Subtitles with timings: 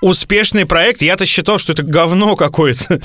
[0.00, 1.02] Успешный проект.
[1.02, 3.00] Я-то считал, что это говно какое-то.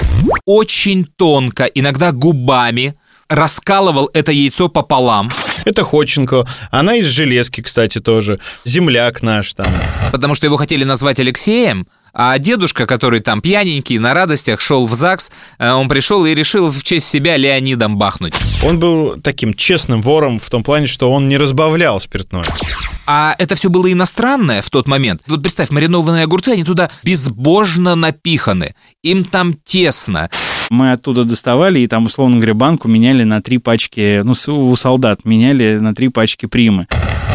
[0.46, 2.96] Очень тонко, иногда губами,
[3.30, 5.32] раскалывал это яйцо пополам.
[5.66, 6.46] Это Ходченко.
[6.70, 8.40] Она из железки, кстати, тоже.
[8.66, 9.68] Земляк наш там.
[10.12, 14.94] Потому что его хотели назвать Алексеем, а дедушка, который там пьяненький, на радостях шел в
[14.96, 18.34] ЗАГС, э, он пришел и решил в честь себя Леонидом бахнуть.
[18.64, 22.46] Он был таким честным вором в том плане, что он не разбавлял спиртное.
[23.06, 25.24] А это все было иностранное в тот момент.
[25.28, 28.76] Вот представь, маринованные огурцы, они туда безбожно напиханы.
[29.04, 30.30] Им там тесно.
[30.70, 34.34] Мы оттуда доставали, и там, условно говоря, банку меняли на три пачки, ну,
[34.70, 36.88] у солдат меняли на три пачки примы.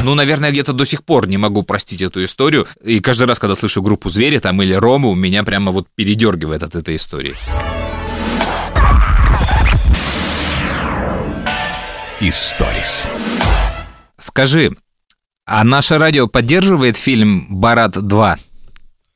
[0.02, 2.66] Ну, наверное, где-то до сих пор не могу простить эту историю.
[2.82, 6.74] И каждый раз, когда слышу группу «Звери» там или «Рому», меня прямо вот передергивает от
[6.74, 7.36] этой истории.
[12.20, 13.08] Историс.
[14.18, 14.72] Скажи,
[15.46, 18.38] а наше радио поддерживает фильм «Барат 2»?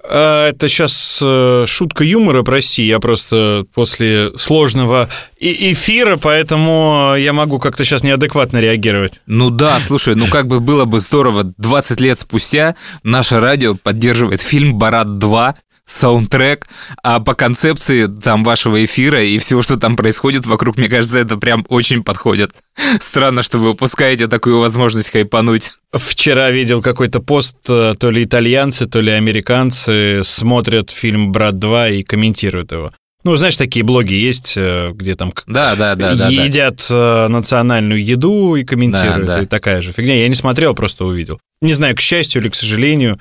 [0.06, 5.08] А, это сейчас э, шутка юмора, прости, я просто после сложного
[5.41, 9.22] эфира, поэтому я могу как-то сейчас неадекватно реагировать.
[9.27, 14.41] Ну да, слушай, ну как бы было бы здорово, 20 лет спустя наше радио поддерживает
[14.42, 15.55] фильм «Барат 2»,
[15.86, 16.66] саундтрек,
[17.02, 21.36] а по концепции там вашего эфира и всего, что там происходит вокруг, мне кажется, это
[21.36, 22.52] прям очень подходит.
[23.00, 25.72] Странно, что вы упускаете такую возможность хайпануть.
[25.92, 31.96] Вчера видел какой-то пост, э, то ли итальянцы, то ли американцы смотрят фильм «Брат 2»
[31.96, 32.91] и комментируют его.
[33.24, 37.26] Ну, знаешь, такие блоги есть, э, где там да, да, да, да, едят да.
[37.30, 39.26] национальную еду и комментируют.
[39.26, 39.42] Да, да.
[39.42, 40.14] И такая же фигня.
[40.16, 41.41] Я не смотрел, просто увидел.
[41.62, 43.19] Не знаю, к счастью или к сожалению,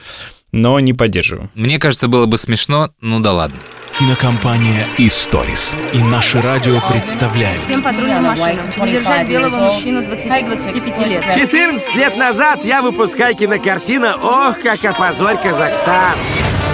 [0.53, 1.49] но не поддерживаю.
[1.55, 3.57] Мне кажется, было бы смешно, ну да ладно.
[3.99, 7.63] Кинокомпания «Историс» и наше радио представляют.
[7.63, 11.25] Всем патрульным машинам задержать белого мужчину 20-25 лет.
[11.35, 16.15] 14 лет назад я выпускаю кинокартину «Ох, как опозорь Казахстан».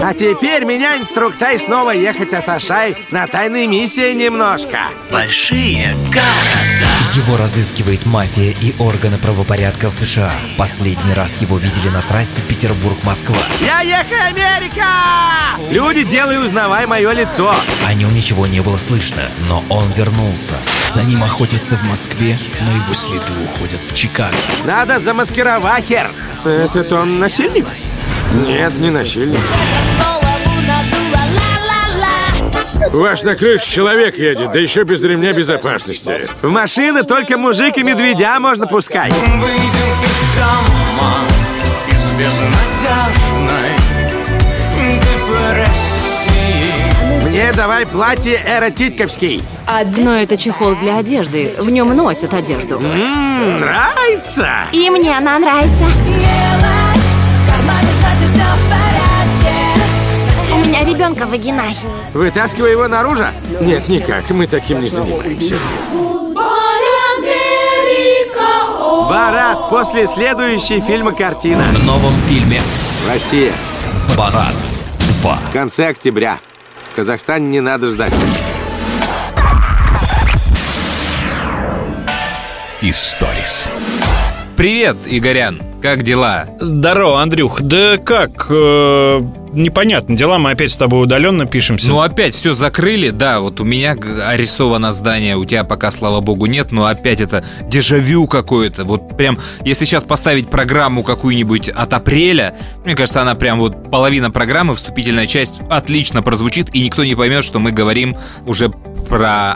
[0.02, 4.78] А теперь меня инструктаж снова ехать Асашай на тайной миссии немножко.
[5.12, 6.90] Большие города.
[7.16, 10.32] Его разыскивает мафия и органы правопорядка в США.
[10.58, 13.36] Последний раз его видели на трассе Петербург-Москва.
[13.60, 14.86] Я ехаю, Америка!
[15.70, 17.54] Люди, делай узнавай мое лицо.
[17.86, 20.54] О нем ничего не было слышно, но он вернулся.
[20.94, 24.38] За ним охотятся в Москве, но его следы уходят в Чикаго.
[24.64, 26.12] Надо замаскировать, хер.
[26.46, 27.68] Этот он насильник?
[28.34, 29.40] Нет, не насильник.
[32.94, 36.22] Ваш на крыше человек едет, да еще без ремня безопасности.
[36.42, 39.14] В машины только мужик и медведя можно пускать.
[47.26, 49.44] Мне давай платье эротитковский.
[49.98, 51.54] Но это чехол для одежды.
[51.60, 52.80] В нем носят одежду.
[52.82, 54.48] М-м, нравится.
[54.72, 55.86] И мне она нравится.
[61.00, 61.76] Ребенка вагинай.
[62.14, 63.26] Вытаскивай его наружу?
[63.62, 64.30] Нет, никак.
[64.32, 65.56] Мы таким не занимаемся.
[69.10, 71.64] Барат после следующей фильма картина.
[71.64, 72.62] В новом фильме
[73.12, 73.54] Россия.
[74.16, 74.54] Барат
[75.22, 75.36] 2.
[75.36, 76.38] В конце октября.
[76.92, 78.14] В Казахстане не надо ждать.
[82.82, 83.72] Историс.
[84.56, 85.69] Привет, Игорян.
[85.82, 86.46] Как дела?
[86.60, 87.62] Здорово, Андрюх.
[87.62, 88.48] Да как?
[88.50, 89.22] Э,
[89.54, 90.18] непонятно.
[90.18, 91.88] Дела мы опять с тобой удаленно пишемся.
[91.88, 93.12] Ну, опять все закрыли.
[93.12, 93.96] Да, вот у меня
[94.26, 98.84] арестовано здание, у тебя пока, слава богу, нет, но опять это дежавю какое-то.
[98.84, 104.32] Вот прям, если сейчас поставить программу какую-нибудь от апреля, мне кажется, она прям вот половина
[104.32, 108.70] программы, вступительная часть отлично прозвучит, и никто не поймет, что мы говорим уже
[109.08, 109.56] про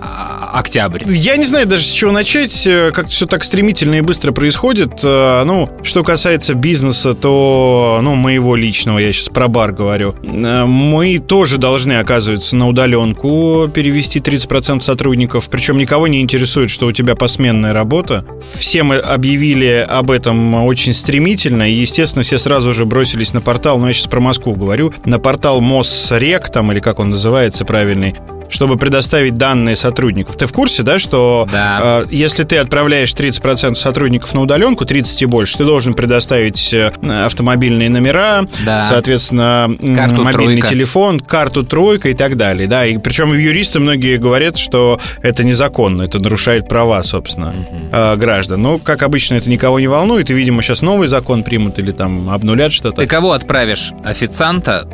[0.54, 1.04] октябрь.
[1.08, 5.00] Я не знаю даже с чего начать, э, как все так стремительно и быстро происходит.
[5.04, 10.66] Э, ну, что касается бизнеса, то, ну, моего личного, я сейчас про бар говорю, э,
[10.66, 16.92] мы тоже должны, оказывается, на удаленку перевести 30% сотрудников, причем никого не интересует, что у
[16.92, 18.26] тебя посменная работа.
[18.54, 23.80] Все мы объявили об этом очень стремительно, и, естественно, все сразу же бросились на портал,
[23.80, 28.16] ну, я сейчас про Москву говорю, на портал Мосрек, там, или как он называется правильный,
[28.54, 30.38] чтобы предоставить данные сотрудников.
[30.38, 32.04] Ты в курсе, да, что да.
[32.04, 36.92] Э, если ты отправляешь 30% сотрудников на удаленку, 30 и больше, ты должен предоставить э,
[37.26, 38.84] автомобильные номера, да.
[38.84, 40.68] соответственно, карту мобильный тройка.
[40.70, 42.68] телефон, карту тройка и так далее.
[42.68, 47.80] Да, и причем юристы многие говорят, что это незаконно, это нарушает права, собственно, угу.
[47.92, 48.62] э, граждан.
[48.62, 52.30] Но, как обычно, это никого не волнует, и, видимо, сейчас новый закон примут или там
[52.30, 53.02] обнулят что-то.
[53.02, 53.92] Ты кого отправишь?
[54.06, 54.88] Официанта,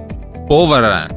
[0.47, 1.07] повара,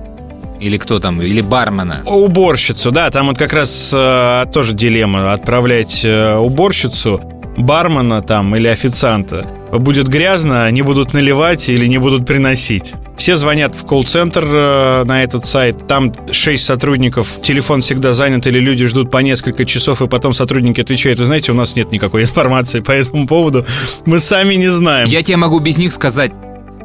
[0.63, 2.03] или кто там, или бармена?
[2.07, 5.33] Уборщицу, да, там вот как раз э, тоже дилемма.
[5.33, 7.21] Отправлять э, уборщицу
[7.57, 9.47] бармена там или официанта.
[9.73, 12.95] Будет грязно, не будут наливать или не будут приносить.
[13.17, 15.87] Все звонят в колл-центр э, на этот сайт.
[15.87, 20.81] Там 6 сотрудников, телефон всегда занят, или люди ждут по несколько часов, и потом сотрудники
[20.81, 23.67] отвечают, вы знаете, у нас нет никакой информации по этому поводу,
[24.07, 25.07] мы сами не знаем.
[25.09, 26.33] Я тебе могу без них сказать,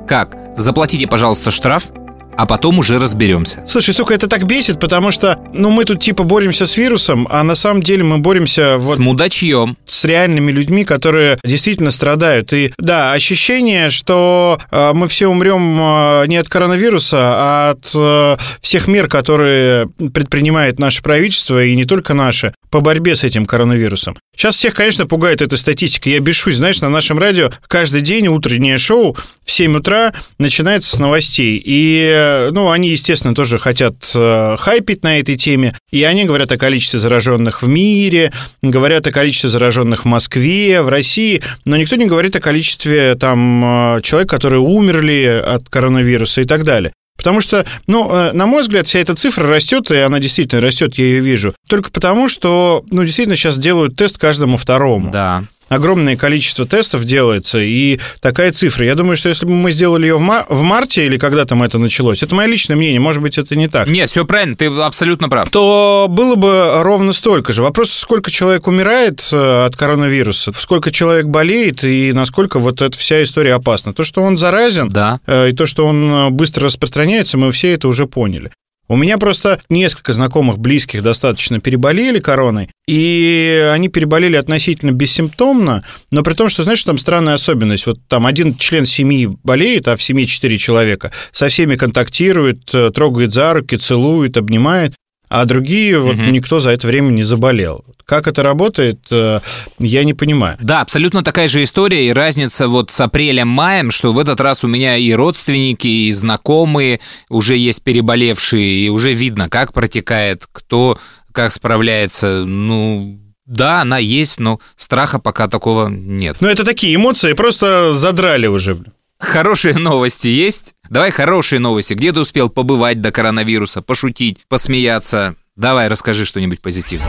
[0.07, 0.37] как?
[0.55, 1.91] Заплатите, пожалуйста, штраф,
[2.37, 3.63] а потом уже разберемся.
[3.67, 7.43] Слушай, сука, это так бесит, потому что, ну, мы тут типа боремся с вирусом, а
[7.43, 9.77] на самом деле мы боремся вот С мудачьем.
[9.87, 12.53] с реальными людьми, которые действительно страдают.
[12.53, 18.37] И да, ощущение, что э, мы все умрем э, не от коронавируса, а от э,
[18.61, 24.17] всех мер, которые предпринимает наше правительство, и не только наше, по борьбе с этим коронавирусом.
[24.35, 26.09] Сейчас всех, конечно, пугает эта статистика.
[26.09, 30.99] Я бешусь, знаешь, на нашем радио каждый день утреннее шоу в 7 утра начинается с
[30.99, 31.61] новостей.
[31.63, 35.75] И, э, ну, они, естественно, тоже хотят э, хайпить на этой теме.
[35.91, 38.31] И они говорят о количестве зараженных в мире,
[38.61, 43.97] говорят о количестве зараженных в Москве, в России, но никто не говорит о количестве там
[43.97, 46.93] э, человек, которые умерли от коронавируса и так далее.
[47.17, 51.05] Потому что, ну, на мой взгляд, вся эта цифра растет, и она действительно растет, я
[51.05, 51.55] ее вижу.
[51.67, 55.09] Только потому, что, ну, действительно, сейчас делают тест каждому второму.
[55.09, 55.43] Да.
[55.69, 58.85] Огромное количество тестов делается, и такая цифра.
[58.85, 61.61] Я думаю, что если бы мы сделали ее в, ма- в марте или когда там
[61.63, 64.65] это началось, это мое личное мнение, может быть, это не так, Нет, все правильно, ты
[64.67, 65.49] абсолютно прав.
[65.49, 67.61] то было бы ровно столько же.
[67.61, 73.21] Вопрос, сколько человек умирает э, от коронавируса, сколько человек болеет, и насколько вот эта вся
[73.23, 73.93] история опасна.
[73.93, 75.19] То, что он заразен, Да.
[75.27, 78.51] Э, И то, что он э, быстро распространяется, мы все это уже поняли.
[78.89, 86.23] У меня просто несколько знакомых, близких достаточно переболели короной, и они переболели относительно бессимптомно, но
[86.23, 87.85] при том, что, знаешь, там странная особенность.
[87.85, 92.91] Вот там один член семьи болеет, а в семье четыре человека, со всеми контактирует, э,
[92.91, 94.93] трогает за руки, целует, обнимает,
[95.29, 97.83] а другие вот никто за это время не заболел.
[98.05, 99.39] Как это работает, э,
[99.79, 100.57] я не понимаю.
[100.61, 104.67] Да, абсолютно такая же история, и разница вот с апрелем-маем, что в этот раз у
[104.67, 110.97] меня и родственники, и знакомые уже есть переболевшие, и уже видно, как протекает, кто
[111.33, 112.45] как справляется.
[112.45, 116.37] Ну, да, она есть, но страха пока такого нет.
[116.39, 118.77] Ну, это такие эмоции, просто задрали уже.
[119.19, 120.73] Хорошие новости есть?
[120.89, 121.93] Давай хорошие новости.
[121.93, 125.35] Где ты успел побывать до коронавируса, пошутить, посмеяться?
[125.55, 127.07] Давай, расскажи что-нибудь позитивное.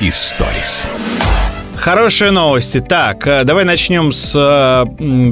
[0.00, 0.88] Историс.
[1.76, 2.80] Хорошие новости.
[2.80, 4.84] Так, э, давай начнем с э,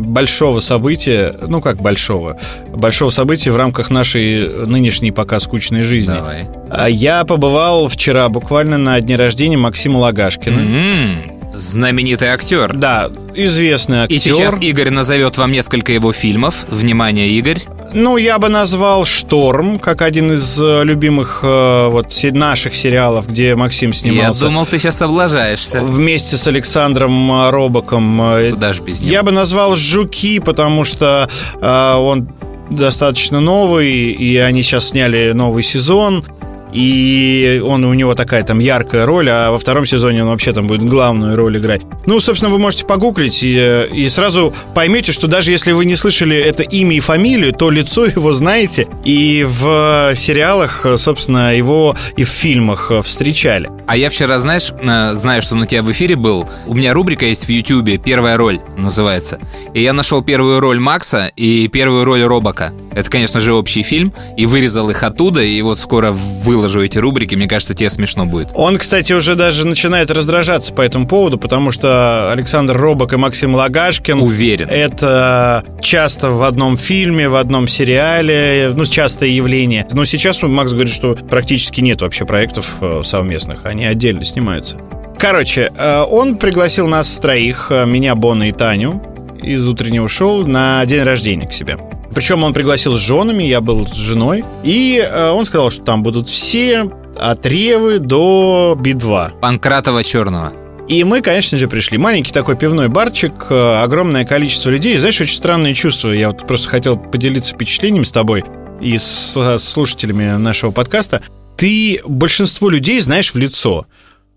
[0.02, 1.34] большого события.
[1.48, 2.38] Ну, как большого?
[2.68, 6.14] Большого события в рамках нашей нынешней пока скучной жизни.
[6.14, 6.46] Давай.
[6.70, 10.58] А Я побывал вчера буквально на дне рождения Максима Лагашкина.
[10.60, 12.72] М, Знаменитый актер.
[12.74, 14.16] Да, известный актер.
[14.16, 16.66] И сейчас Игорь назовет вам несколько его фильмов.
[16.68, 17.60] Внимание, Игорь.
[17.94, 23.54] Ну, я бы назвал «Шторм» как один из э, любимых э, вот наших сериалов, где
[23.54, 24.44] Максим снимался.
[24.44, 25.82] Я думал, ты сейчас облажаешься.
[25.82, 28.50] Вместе с Александром э, Робоком.
[28.52, 29.12] Куда ж без него?
[29.12, 31.28] Я бы назвал «Жуки», потому что
[31.60, 32.28] он
[32.70, 36.24] достаточно новый, и они сейчас сняли новый сезон.
[36.72, 40.66] И он у него такая там яркая роль, а во втором сезоне он вообще там
[40.66, 41.82] будет главную роль играть.
[42.06, 46.36] Ну, собственно, вы можете погуглить и, и сразу поймете, что даже если вы не слышали
[46.36, 48.86] это имя и фамилию, то лицо его знаете.
[49.04, 53.68] И в сериалах, собственно, его и в фильмах встречали.
[53.86, 56.48] А я вчера, знаешь, э, знаю, что на тебя в эфире был.
[56.66, 59.38] У меня рубрика есть в Ютьюбе «Первая роль» называется.
[59.74, 62.72] И я нашел первую роль Макса и первую роль Робока.
[62.94, 64.12] Это, конечно же, общий фильм.
[64.36, 65.42] И вырезал их оттуда.
[65.42, 67.34] И вот скоро выложу эти рубрики.
[67.34, 68.48] Мне кажется, тебе смешно будет.
[68.54, 73.54] Он, кстати, уже даже начинает раздражаться по этому поводу, потому что Александр Робок и Максим
[73.54, 74.68] Лагашкин Уверен.
[74.68, 79.86] это часто в одном фильме, в одном сериале, ну, частое явление.
[79.92, 84.78] Но сейчас Макс говорит, что практически нет вообще проектов э, совместных, они отдельно снимаются.
[85.18, 89.02] Короче, э, он пригласил нас троих, э, меня, Бона и Таню,
[89.42, 91.78] из утреннего шоу на день рождения к себе.
[92.14, 94.44] Причем он пригласил с женами, я был с женой.
[94.62, 99.40] И э, он сказал, что там будут все от Ревы до Би-2.
[99.40, 100.52] Панкратова Черного.
[100.88, 101.96] И мы, конечно же, пришли.
[101.96, 104.96] Маленький такой пивной барчик, э, огромное количество людей.
[104.98, 106.10] Знаешь, очень странные чувства.
[106.10, 108.44] Я вот просто хотел поделиться впечатлением с тобой
[108.80, 111.22] и с э, слушателями нашего подкаста.
[111.56, 113.86] Ты большинство людей знаешь в лицо,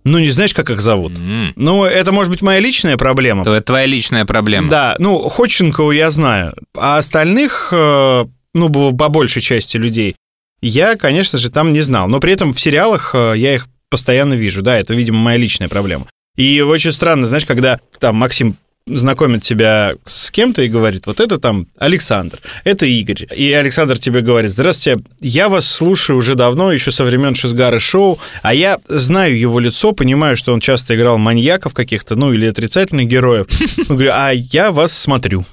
[0.05, 1.17] но не знаешь, как их зовут.
[1.17, 1.51] М.
[1.55, 3.43] Ну, это может быть моя личная проблема.
[3.43, 4.69] То это твоя личная проблема.
[4.69, 10.15] Да, ну, Ходченкову я знаю, а остальных, э, ну, по большей части людей,
[10.61, 12.07] я, конечно же, там не знал.
[12.07, 14.61] Но при этом в сериалах э, я их постоянно вижу.
[14.61, 16.05] Да, это, видимо, моя личная проблема.
[16.35, 18.57] И очень странно, знаешь, когда там Максим
[18.95, 23.25] знакомит тебя с кем-то и говорит, вот это там Александр, это Игорь.
[23.35, 28.19] И Александр тебе говорит, здравствуйте, я вас слушаю уже давно, еще со времен Шизгара шоу,
[28.43, 33.07] а я знаю его лицо, понимаю, что он часто играл маньяков каких-то, ну или отрицательных
[33.07, 33.47] героев.
[33.89, 35.45] Он говорит, а я вас смотрю.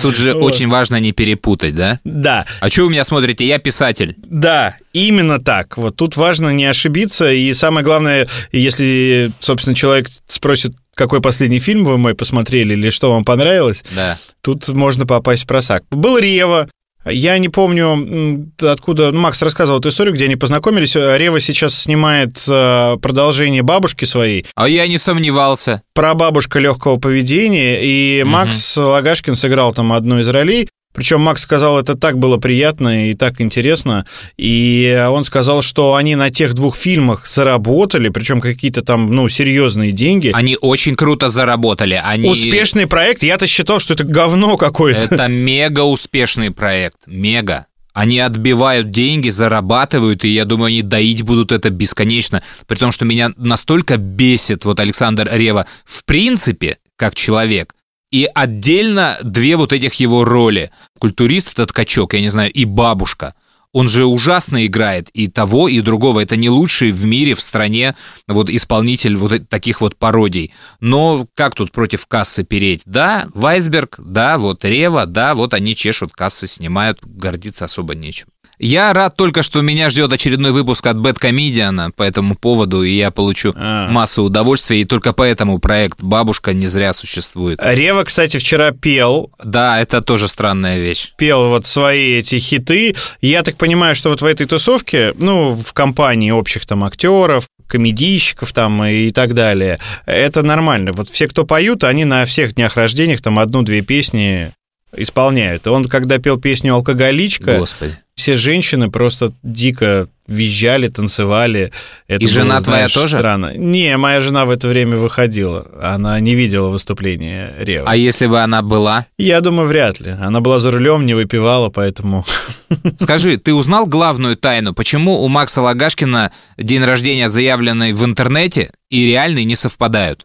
[0.00, 0.42] Тут же Вот.
[0.42, 2.00] очень важно не перепутать, да?
[2.04, 3.46] Да, А что вы меня смотрите?
[3.46, 4.14] Я писатель.
[4.24, 5.76] да, именно так.
[5.78, 7.30] Вот тут важно не ошибиться.
[7.30, 13.12] И самое главное, если, собственно, человек спросит, какой последний фильм вы мой посмотрели или что
[13.12, 14.18] вам понравилось, Да.
[14.42, 15.84] тут можно попасть в просак.
[15.90, 16.68] Был Рева.
[17.06, 19.10] Я не помню, откуда...
[19.12, 20.94] Ну, Макс рассказывал эту историю, где они познакомились.
[20.94, 24.46] Рева сейчас снимает э, продолжение бабушки своей.
[24.54, 25.82] А я не сомневался.
[25.94, 27.80] Про бабушка легкого поведения.
[27.82, 28.30] И Мгм.
[28.32, 30.66] Макс Лагашкин сыграл там одну из ролей.
[30.94, 34.06] Причем Макс сказал, это так было приятно и так интересно.
[34.36, 39.90] И он сказал, что они на тех двух фильмах заработали, причем какие-то там, ну, серьезные
[39.90, 40.30] деньги.
[40.32, 42.00] Они очень круто заработали.
[42.02, 42.28] Они...
[42.28, 43.24] Успешный проект.
[43.24, 45.12] Я-то считал, что это говно какое-то.
[45.14, 46.98] Это мега успешный проект.
[47.06, 47.66] Мега.
[47.92, 52.42] Они отбивают деньги, зарабатывают, и я думаю, они доить будут это бесконечно.
[52.66, 57.74] При том, что меня настолько бесит вот Александр Рева в принципе, как человек,
[58.14, 60.70] и отдельно две вот этих его роли.
[61.00, 63.34] Культурист этот качок, я не знаю, и бабушка.
[63.72, 66.20] Он же ужасно играет и того, и другого.
[66.20, 67.96] Это не лучший в мире, в стране
[68.28, 70.52] вот исполнитель вот таких вот пародий.
[70.78, 72.82] Но как тут против кассы переть?
[72.86, 78.28] Да, Вайсберг, да, вот Рева, да, вот они чешут кассы, снимают, гордиться особо нечем.
[78.58, 83.10] Я рад только, что меня ждет очередной выпуск от Бэткомедиана по этому поводу, и я
[83.10, 83.88] получу А.
[83.90, 87.58] массу удовольствия, и только поэтому проект «Бабушка» не зря существует.
[87.62, 91.12] Рева, кстати, вчера пел, Да, это тоже странная вещь.
[91.16, 92.94] пел вот свои эти хиты.
[93.20, 98.52] Я так понимаю, что вот в этой тусовке, ну, в компании общих там актеров, комедийщиков
[98.52, 100.92] там и так далее, это нормально.
[100.92, 104.52] Вот все, кто поют, они на всех днях рождениях там одну-две песни
[104.96, 105.66] исполняют.
[105.66, 107.98] Он, когда пел песню «Алкоголичка», Господи.
[108.16, 111.72] Все женщины просто дико визжали, танцевали.
[112.08, 113.18] Это И жена было, твоя знаешь, тоже?
[113.18, 113.52] Странно.
[113.56, 115.66] Не, моя жена в это время выходила.
[115.82, 117.86] Она не видела выступления Рева.
[117.88, 119.06] А если бы она была?
[119.18, 120.10] Я думаю, вряд ли.
[120.10, 122.24] Она была за рулем, не выпивала, поэтому...
[122.96, 129.04] Скажи, ты узнал главную тайну, почему у Макса Лагашкина день рождения, заявленный в интернете, и
[129.06, 130.24] реальный не совпадают?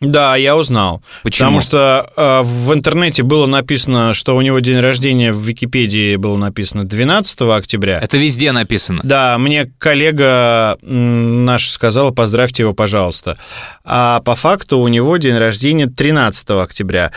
[0.00, 1.02] Да, я узнал.
[1.24, 1.48] Почему?
[1.48, 6.36] Потому что э, в интернете было написано, что у него день рождения в Википедии было
[6.36, 7.98] написано 12 октября.
[7.98, 9.00] Это везде написано.
[9.02, 13.38] Да, мне коллега наш сказала, поздравьте его, пожалуйста.
[13.84, 17.12] А по факту у него день рождения 13 октября.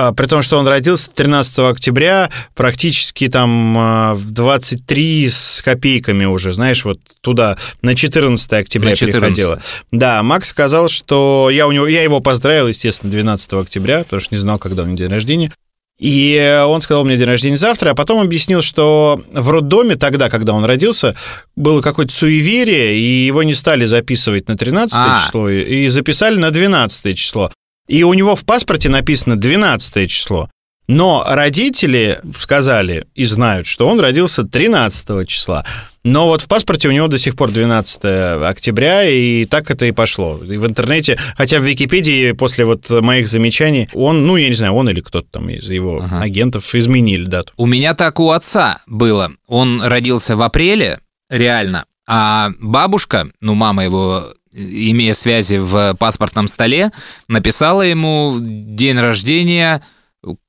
[0.00, 6.24] А, При том, что он родился 13 октября, практически там а, в 23 с копейками
[6.24, 9.20] уже, знаешь, вот туда, на 14 октября На 14.
[9.20, 9.62] переходило.
[9.92, 14.34] Да, Макс сказал, что я, у него, я его поздравил, естественно, 12 октября, потому что
[14.34, 15.52] не знал, когда у него день рождения.
[15.98, 20.54] И он сказал, меня день рождения завтра, а потом объяснил, что в роддоме тогда, когда
[20.54, 21.14] он родился,
[21.56, 25.20] было какое-то суеверие, и его не стали записывать на 13 А.
[25.22, 27.52] число, и записали на 12 число.
[27.90, 30.48] И у него в паспорте написано 12 число.
[30.86, 35.64] Но родители сказали и знают, что он родился 13 числа.
[36.04, 39.92] Но вот в паспорте у него до сих пор 12 октября, и так это и
[39.92, 40.40] пошло.
[40.42, 44.74] И в интернете, хотя в Википедии после вот моих замечаний, он, ну, я не знаю,
[44.74, 46.22] он или кто-то там из его Ага.
[46.22, 47.52] агентов изменили дату.
[47.56, 49.32] У меня так у отца было.
[49.48, 56.90] Он родился в апреле, реально, а бабушка, ну, мама его, имея связи в паспортном столе,
[57.28, 59.82] написала ему день рождения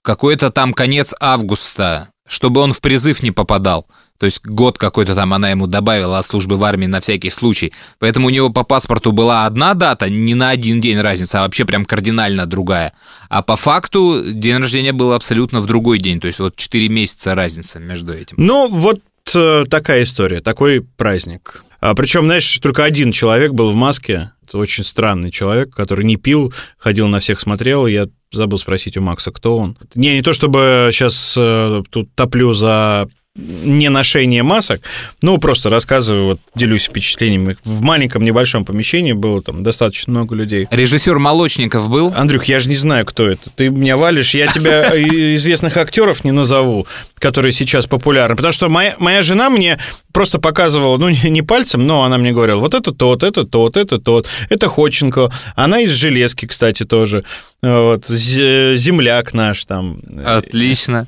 [0.02, 3.86] какой-то там конец августа, чтобы он в призыв не попадал.
[4.22, 7.74] То есть год какой-то там она ему добавила от службы в армии на всякий случай.
[7.98, 11.66] Поэтому у него по паспорту была одна дата, не на один день разница, а вообще
[11.66, 12.94] прям кардинально другая.
[13.30, 16.20] А по факту день рождения был абсолютно в другой день.
[16.20, 18.36] То есть вот 4 месяца разница между этим.
[18.38, 19.00] Ну, вот
[19.34, 21.64] э, такая история, такой праздник.
[21.82, 24.32] А, причем, знаешь, только один человек был в маске.
[24.48, 27.88] Это очень странный человек, который не пил, ходил на всех смотрел.
[27.88, 29.78] Я забыл спросить у Макса, кто он.
[29.96, 34.82] Не, не то чтобы сейчас э, тут топлю за не ношение масок,
[35.22, 37.56] ну, просто рассказываю, вот делюсь впечатлениями.
[37.64, 40.68] В маленьком небольшом помещении было там достаточно много людей.
[40.70, 42.14] Режиссер Молочников был?
[42.16, 43.50] Андрюх, я же не знаю, кто это.
[43.56, 44.90] Ты меня валишь, я тебя
[45.36, 46.88] известных актеров не назову,
[47.20, 48.36] которые сейчас популярны.
[48.36, 49.80] Потому что моя, моя жена мне
[50.12, 53.98] просто показывала, ну, не, пальцем, но она мне говорила, вот это тот, это тот, это
[53.98, 55.32] тот, это Ходченко.
[55.56, 57.24] Она из Железки, кстати, тоже.
[57.62, 60.02] Вот, земляк наш там.
[60.26, 61.08] Отлично.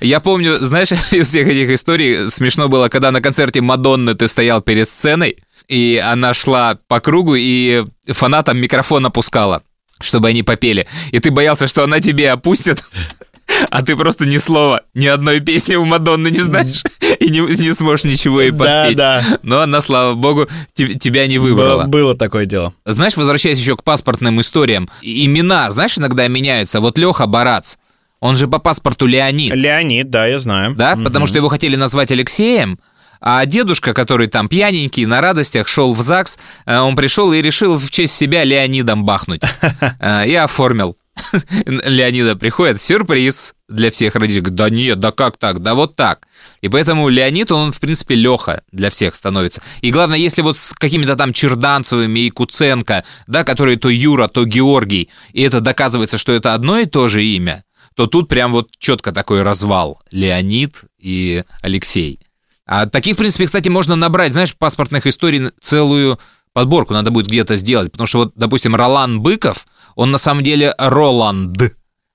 [0.00, 4.60] Я помню, знаешь, из всех этих историй смешно было, когда на концерте Мадонны ты стоял
[4.62, 9.62] перед сценой, и она шла по кругу, и фанатам микрофон опускала.
[10.00, 10.86] чтобы они попели.
[11.12, 12.82] И ты боялся, что она тебе опустит,
[13.70, 16.82] а ты просто ни слова, ни одной песни у Мадонны не знаешь
[17.20, 18.96] и не, не сможешь ничего ей подпеть.
[18.96, 19.38] Да, да.
[19.42, 21.82] Но она, слава богу, te- тебя не выбрала.
[21.84, 22.74] Было, было такое дело.
[22.84, 26.80] Знаешь, возвращаясь еще к паспортным историям, имена, знаешь, иногда меняются.
[26.80, 27.76] Вот Леха Барац,
[28.22, 29.52] он же по паспорту Леонид.
[29.52, 30.76] Леонид, да, я знаю.
[30.76, 32.78] Да, потому что его хотели назвать Алексеем,
[33.20, 37.78] а дедушка, который там пьяненький, на радостях шел в ЗАГС, э, он пришел и решил
[37.78, 39.42] в честь себя Леонидом бахнуть.
[39.98, 40.96] Э, И оформил.
[41.66, 44.50] Леонида приходит, сюрприз для всех родителей.
[44.50, 46.26] Да нет, да как так, да вот так.
[46.60, 49.62] И поэтому Леонид, он, в принципе, Леха для всех становится.
[49.80, 54.44] И главное, если вот с какими-то там Черданцевыми и Куценко, да, которые то Юра, то
[54.44, 58.70] Георгий, и это доказывается, что это одно и то же имя, то тут прям вот
[58.78, 60.00] четко такой развал.
[60.10, 62.20] Леонид и Алексей.
[62.66, 66.18] А таких, в принципе, кстати, можно набрать, знаешь, паспортных историй целую
[66.52, 67.90] подборку надо будет где-то сделать.
[67.92, 71.56] Потому что вот, допустим, Ролан Быков, он на самом деле Роланд.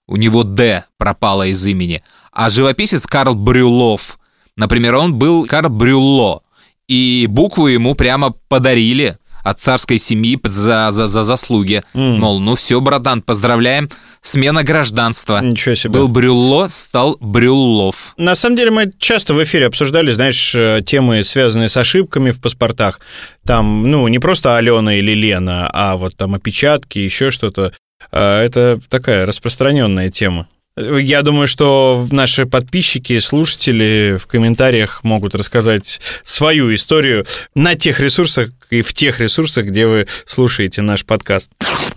[0.07, 2.01] У него «Д» пропало из имени.
[2.31, 4.19] А живописец Карл Брюлов,
[4.55, 6.43] например, он был Карл Брюлло.
[6.87, 9.17] И буквы ему прямо подарили
[9.49, 11.81] от царской семьи за, за, за заслуги.
[11.93, 13.89] Мол, ну все, братан, поздравляем,
[14.21, 15.39] смена гражданства.
[15.41, 15.91] Ничего себе.
[15.91, 18.13] Был Брюлло, стал Брюллов.
[18.17, 22.41] На самом деле мы часто в эфире обсуждали, знаешь, э, темы, связанные с ошибками в
[22.41, 22.99] паспортах.
[23.45, 27.71] Там, ну, не просто Алена или Лена, а вот там опечатки, еще что-то.
[28.11, 30.47] А, Это такая распространенная тема.
[30.77, 38.51] Я думаю, что наши подписчики, слушатели в комментариях могут рассказать свою историю на тех ресурсах
[38.69, 41.49] и в тех ресурсах, где вы слушаете наш подкаст.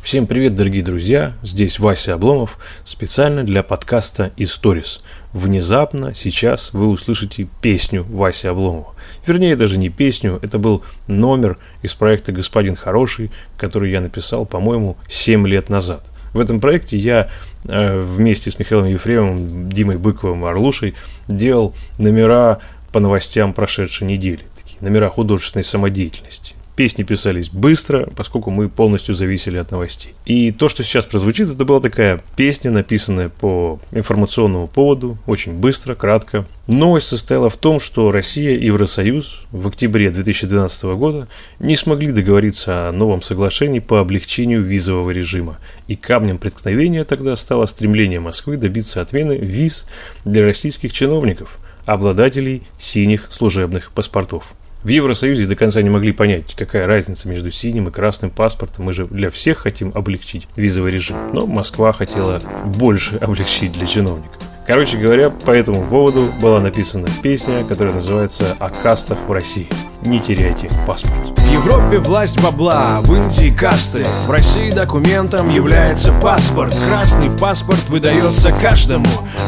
[0.02, 1.34] Всем привет, дорогие друзья!
[1.42, 5.02] Здесь Вася Обломов специально для подкаста «Историс».
[5.34, 8.94] Внезапно сейчас вы услышите песню Васи Обломова.
[9.26, 14.96] Вернее, даже не песню, это был номер из проекта «Господин хороший», который я написал, по-моему,
[15.06, 16.10] 7 лет назад.
[16.32, 17.28] В этом проекте я
[17.64, 20.94] э, вместе с Михаилом Ефремовым, Димой Быковым и Орлушей
[21.28, 22.60] делал номера
[22.92, 24.40] по новостям прошедшей недели.
[24.56, 26.54] Такие номера художественной самодеятельности.
[26.80, 30.14] Песни писались быстро, поскольку мы полностью зависели от новостей.
[30.24, 35.94] И то, что сейчас прозвучит, это была такая песня, написанная по информационному поводу, очень быстро,
[35.94, 36.46] кратко.
[36.66, 42.88] Новость состояла в том, что Россия и Евросоюз в октябре 2012 года не смогли договориться
[42.88, 45.58] о новом соглашении по облегчению визового режима.
[45.86, 49.84] И камнем преткновения тогда стало стремление Москвы добиться отмены виз
[50.24, 54.54] для российских чиновников, обладателей синих служебных паспортов.
[54.82, 58.86] В Евросоюзе до конца не могли понять, какая разница между синим и красным паспортом.
[58.86, 61.16] Мы же для всех хотим облегчить визовый режим.
[61.34, 64.40] Но Москва хотела больше облегчить для чиновников.
[64.66, 69.68] Короче говоря, по этому поводу была написана песня, которая называется «О кастах в России».
[70.02, 71.38] Не теряйте паспорт.
[71.38, 74.06] В Европе власть бабла, в Индии касты.
[74.26, 76.74] В России документом является паспорт.
[76.88, 79.04] Красный паспорт выдается каждому.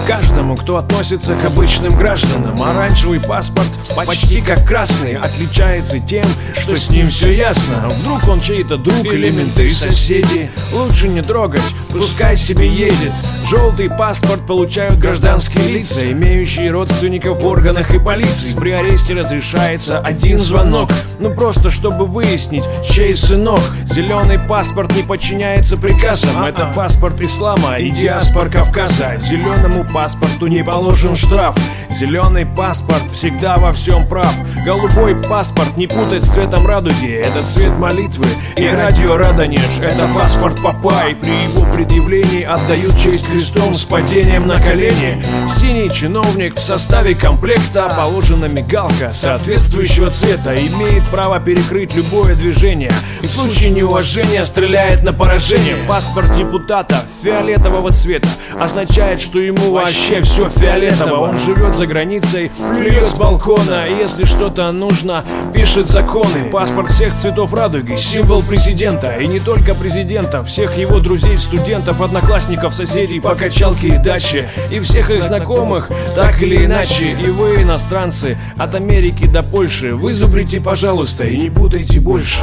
[0.06, 2.60] Каждому, кто относится к обычным гражданам.
[2.60, 3.68] Оранжевый паспорт
[4.06, 5.16] почти как красный.
[5.16, 7.88] Отличается тем, что с ним все ясно.
[7.88, 10.50] Вдруг он чей-то друг или менты соседи.
[10.72, 13.14] Лучше не трогать, пускай себе едет.
[13.48, 18.58] Желтый паспорт получают гражданские лица Имеющие родственников в органах и полиции.
[18.58, 20.90] При аресте разрешается один звонок.
[21.18, 23.60] Ну просто чтобы выяснить, чей сынок.
[23.86, 26.44] Зеленый паспорт не подчиняется приказам.
[26.44, 29.18] Это паспорт ислама и диаспор Кавказа.
[29.18, 31.56] Зеленому паспорту не положен штраф.
[31.98, 34.34] Зеленый паспорт всегда во всем прав.
[34.64, 37.12] Голубой паспорт не путать с цветом радуги.
[37.12, 38.26] Это цвет молитвы
[38.56, 39.62] и радио Радонеж.
[39.80, 45.22] Это паспорт папа и при его предъявлении Отдают честь крестом с падением на колени.
[45.48, 52.92] Синий чиновник в составе комплекта Положена мигалка соответствующего цвета Имеет право перекрыть любое движение.
[53.22, 55.76] И в случае неуважения стреляет на поражение.
[55.88, 61.30] Паспорт депутата фиолетового цвета Означает, что ему вообще все фиолетово.
[61.30, 66.50] Он живет за границей, плюет с балкона если что-то нужно, пишет законы.
[66.50, 72.74] Паспорт всех цветов радуги, символ президента И не только президента, всех его друзей, студентов, одноклассников,
[72.74, 78.38] соседей По качалке и даче И всех их знакомых, так или иначе И вы, иностранцы,
[78.56, 82.38] от Америки до Польши Вы зубрите, пожалуйста, и не путайте больше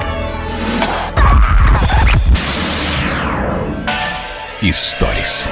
[4.62, 5.50] Историс.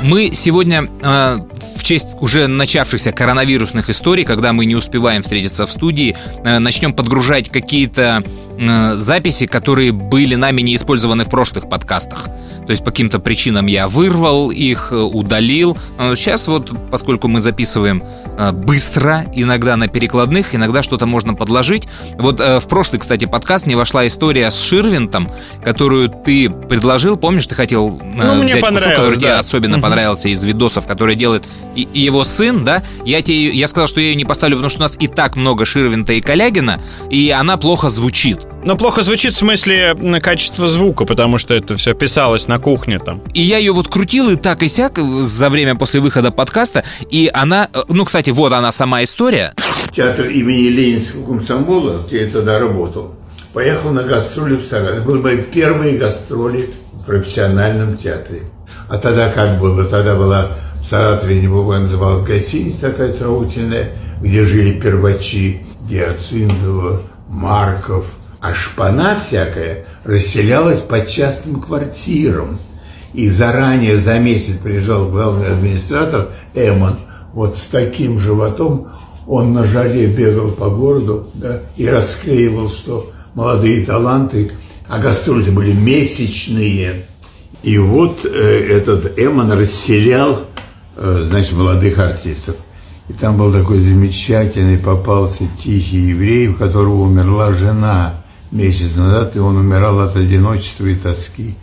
[0.00, 1.38] Мы сегодня э,
[1.76, 6.92] в честь уже начавшихся коронавирусных историй, когда мы не успеваем встретиться в студии, э, начнем
[6.92, 8.22] подгружать какие-то
[8.56, 12.28] э, записи, которые были нами не использованы в прошлых подкастах.
[12.68, 15.78] То есть по каким-то причинам я вырвал их, э, удалил.
[15.96, 18.02] Но сейчас вот, поскольку мы записываем
[18.36, 21.88] э, быстро, иногда на перекладных, иногда что-то можно подложить.
[22.18, 25.30] Вот э, в прошлый, кстати, подкаст не вошла история с Ширвинтом,
[25.64, 27.16] которую ты предложил.
[27.16, 29.38] Помнишь, ты хотел Ну, мне взять кусок, который тебе да.
[29.38, 29.82] особенно Мгм.
[29.84, 32.82] понравился из видосов, которые делает и, его сын, да?
[33.06, 35.36] Я тебе, я сказал, что я ее не поставлю, потому что у нас и так
[35.36, 38.40] много Ширвинта и Калягина, и она плохо звучит.
[38.62, 43.20] Но плохо звучит в смысле качества звука, потому что это все писалось на кухне там.
[43.34, 47.30] И я ее вот крутил и так и сяк за время после выхода подкаста, и
[47.32, 49.52] она, э, ну, кстати, вот она сама история.
[49.92, 53.14] театр имени Ленинского комсомола, где я тогда работал,
[53.52, 54.98] поехал на гастроли в Саратов.
[54.98, 58.42] Это были мои первые гастроли в профессиональном театре.
[58.88, 59.84] А тогда как было?
[59.84, 63.90] Тогда была в Саратове, не помню, называлась гостиница такая трогательная,
[64.20, 72.58] где жили первачи Гиацинтова, Марков, а шпана всякая расселялась по частным квартирам.
[73.14, 76.96] И заранее за месяц приезжал главный администратор Эмон,
[77.32, 78.88] вот с таким животом
[79.26, 84.52] он на жаре бегал по городу да, и расклеивал, что молодые таланты,
[84.88, 87.06] а гастроли были месячные.
[87.62, 90.46] И вот э, этот Эмон расселял,
[90.96, 92.56] э, значит, молодых артистов.
[93.08, 98.17] И там был такой замечательный, попался тихий еврей, у которого умерла жена
[98.50, 101.54] месяц назад, и он умирал от одиночества и тоски.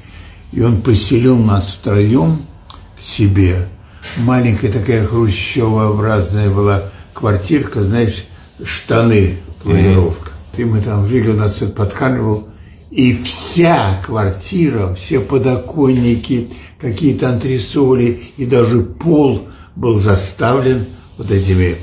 [0.51, 2.41] И он поселил нас втроем
[2.97, 3.67] к себе.
[4.17, 8.25] Маленькая такая хрущевообразная была квартирка, знаешь,
[8.63, 10.31] штаны, планировка.
[10.57, 12.47] И мы там жили, у нас все подкармливал.
[12.91, 20.85] И вся квартира, все подоконники, какие-то антресоли и даже пол был заставлен
[21.17, 21.75] вот этими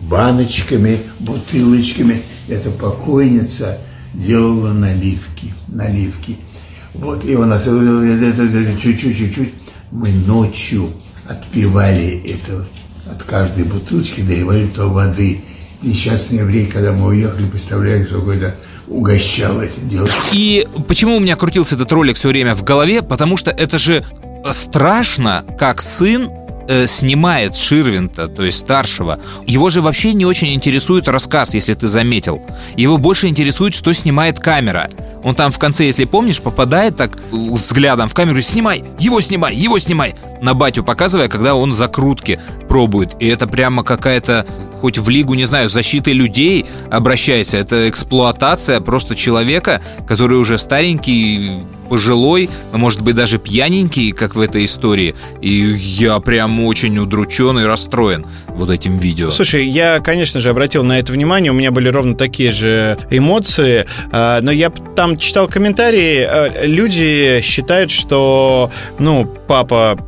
[0.00, 2.22] баночками, бутылочками.
[2.48, 3.78] Эта покойница
[4.18, 6.36] делала наливки, наливки.
[6.94, 9.54] Вот, и у нас чуть-чуть, чуть-чуть.
[9.90, 10.90] Мы ночью
[11.26, 12.66] отпивали это,
[13.10, 15.40] от каждой бутылочки доливали то воды.
[15.80, 18.54] Несчастный еврей, когда мы уехали, представляю, какой-то
[18.88, 20.10] угощал этим делом.
[20.32, 23.02] И почему у меня крутился этот ролик все время в голове?
[23.02, 24.04] Потому что это же
[24.50, 26.30] страшно, как сын
[26.68, 29.18] э, снимает Ширвинта, то есть старшего.
[29.46, 32.40] Его же вообще не очень интересует рассказ, если ты заметил.
[32.76, 34.88] Его больше интересует, что снимает камера.
[35.24, 39.78] Он там в конце, если помнишь, попадает так взглядом в камеру снимай, его снимай, его
[39.78, 40.14] снимай.
[40.40, 43.16] На батю показывая, когда он закрутки пробует.
[43.18, 44.46] И это прямо какая-то
[44.80, 47.56] хоть в лигу, не знаю, защиты людей обращайся.
[47.56, 54.40] Это эксплуатация просто человека, который уже старенький, пожилой, а может быть даже пьяненький, как в
[54.40, 55.14] этой истории.
[55.40, 59.30] И я прям очень удручен и расстроен вот этим видео.
[59.30, 63.86] Слушай, я, конечно же, обратил на это внимание, у меня были ровно такие же эмоции,
[64.10, 69.98] а, но я там читал комментарии, а, люди считают, что, ну, папа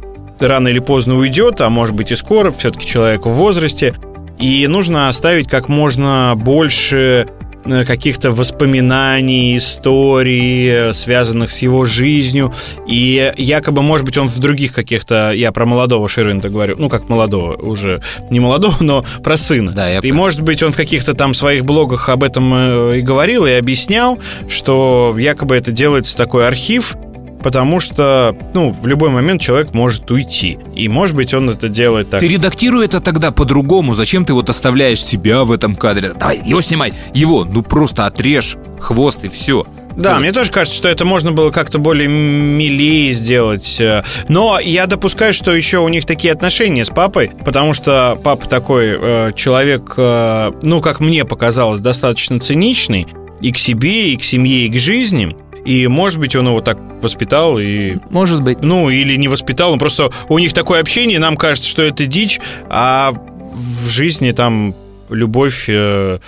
[0.41, 3.95] рано или поздно уйдет, а может быть и скоро, все-таки человек в возрасте,
[4.39, 7.27] и нужно оставить как можно больше
[7.65, 12.53] каких-то воспоминаний, историй, э, связанных с его жизнью.
[12.87, 15.33] И якобы, может быть, он в других каких-то...
[15.33, 16.77] Я про молодого Ширвинта говорю.
[16.79, 18.03] Ну, как молодого уже.
[18.31, 19.73] Не молодого, но про сына.
[19.73, 23.01] Да, я и, может быть, он в каких-то там своих блогах об этом э, и
[23.03, 24.19] говорил, и объяснял,
[24.49, 26.97] что якобы это делается такой архив,
[27.43, 30.59] потому что, ну, в любой момент человек может уйти.
[30.75, 32.21] И, может быть, он это делает так.
[32.21, 33.95] Ты редактируй это тогда по-другому.
[33.95, 36.11] Зачем ты вот оставляешь себя в этом кадре?
[36.19, 36.93] Давай, его снимай.
[37.15, 39.67] Его, ну просто отрежь хвост и все.
[39.97, 43.81] Да, мне тоже кажется, что это можно было как-то более милее сделать.
[43.81, 48.49] э, Но я допускаю, что еще у них такие отношения с папой, потому что папа
[48.49, 53.09] такой э, человек, э, ну, как мне показалось, достаточно циничный
[53.41, 55.37] и к себе, и к семье, и к жизни.
[55.65, 57.97] И, может быть, он его так воспитал и...
[58.11, 58.63] Может быть.
[58.63, 60.11] Ну, или не воспитал, он просто...
[60.29, 64.75] У них такое общение, нам кажется, что это дичь, а в жизни там
[65.09, 66.19] любовь, э,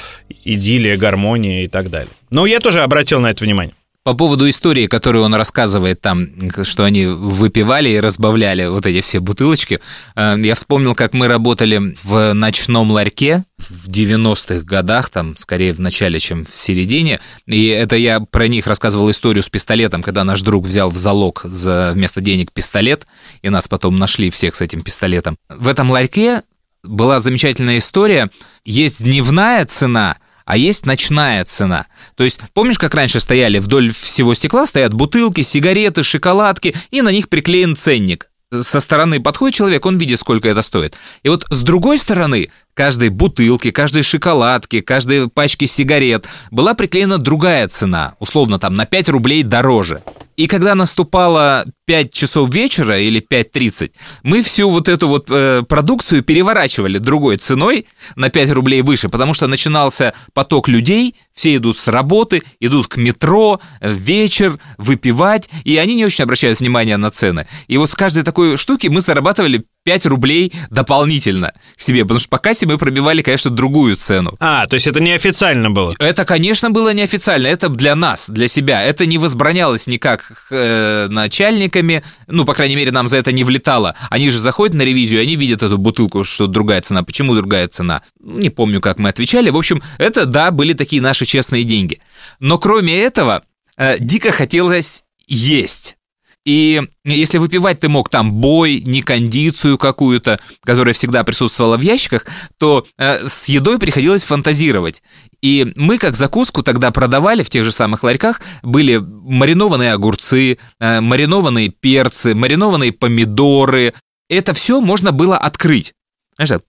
[0.44, 2.10] идиллия, гармония и так далее.
[2.30, 3.74] Но я тоже обратил на это внимание.
[4.04, 6.28] По поводу истории, которую он рассказывает там,
[6.64, 9.78] что они выпивали и разбавляли вот эти все бутылочки,
[10.16, 15.78] э, я вспомнил, как мы работали в ночном ларьке в 90-х годах, там, скорее в
[15.78, 17.20] начале, чем в середине.
[17.46, 21.42] И это я про них рассказывал историю с пистолетом, когда наш друг взял в залог
[21.44, 23.06] за вместо денег пистолет,
[23.42, 25.36] и нас потом нашли всех с этим пистолетом.
[25.48, 26.42] В этом ларьке
[26.82, 28.32] была замечательная история.
[28.64, 31.86] Есть дневная цена– а есть ночная цена.
[32.16, 37.10] То есть, помнишь, как раньше стояли вдоль всего стекла, стоят бутылки, сигареты, шоколадки, и на
[37.10, 38.28] них приклеен ценник.
[38.60, 40.96] Со стороны подходит человек, он видит, сколько это стоит.
[41.22, 47.68] И вот с другой стороны, каждой бутылки, каждой шоколадки, каждой пачки сигарет была приклеена другая
[47.68, 50.02] цена, условно там на 5 рублей дороже.
[50.36, 56.22] И когда наступало 5 часов вечера или 5.30, мы всю вот эту вот э, продукцию
[56.22, 61.86] переворачивали другой ценой на 5 рублей выше, потому что начинался поток людей, все идут с
[61.88, 67.46] работы, идут к метро, в вечер, выпивать, и они не очень обращают внимания на цены.
[67.68, 72.28] И вот с каждой такой штуки мы зарабатывали 5 рублей дополнительно к себе, потому что
[72.28, 74.36] по кассе мы пробивали, конечно, другую цену.
[74.38, 75.94] А, то есть это неофициально было?
[75.98, 78.82] Это, конечно, было неофициально, это для нас, для себя.
[78.82, 83.96] Это не возбранялось никак э, начальниками, ну, по крайней мере, нам за это не влетало.
[84.10, 87.02] Они же заходят на ревизию, они видят эту бутылку, что другая цена.
[87.02, 88.02] Почему другая цена?
[88.20, 89.50] Не помню, как мы отвечали.
[89.50, 92.00] В общем, это, да, были такие наши честные деньги.
[92.38, 93.42] Но кроме этого,
[93.76, 95.96] э, дико хотелось есть.
[96.44, 102.26] И если выпивать ты мог там бой, не кондицию какую-то, которая всегда присутствовала в ящиках,
[102.58, 105.02] то э, с едой приходилось фантазировать.
[105.40, 111.00] И мы как закуску тогда продавали в тех же самых ларьках, были маринованные огурцы, э,
[111.00, 113.94] маринованные перцы, маринованные помидоры.
[114.28, 115.94] Это все можно было открыть.
[116.36, 116.62] Знаешь,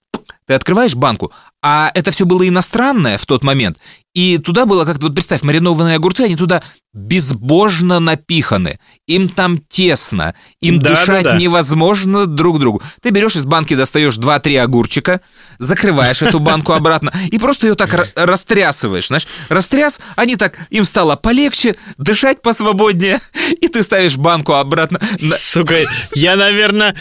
[0.45, 3.77] ты открываешь банку, а это все было иностранное в тот момент,
[4.13, 6.61] и туда было как-то, вот представь, маринованные огурцы, они туда
[6.93, 11.37] безбожно напиханы, им там тесно, им Да, дышать да, да.
[11.37, 12.81] невозможно друг другу.
[13.01, 15.21] Ты берешь из банки, достаешь 2-3 огурчика,
[15.57, 20.85] закрываешь эту банку обратно и просто ее так ра- растрясываешь, знаешь, растряс, они так, им
[20.85, 23.19] стало полегче, дышать посвободнее,
[23.61, 24.99] и ты ставишь банку обратно.
[25.37, 25.75] Сука,
[26.13, 26.95] я, наверное,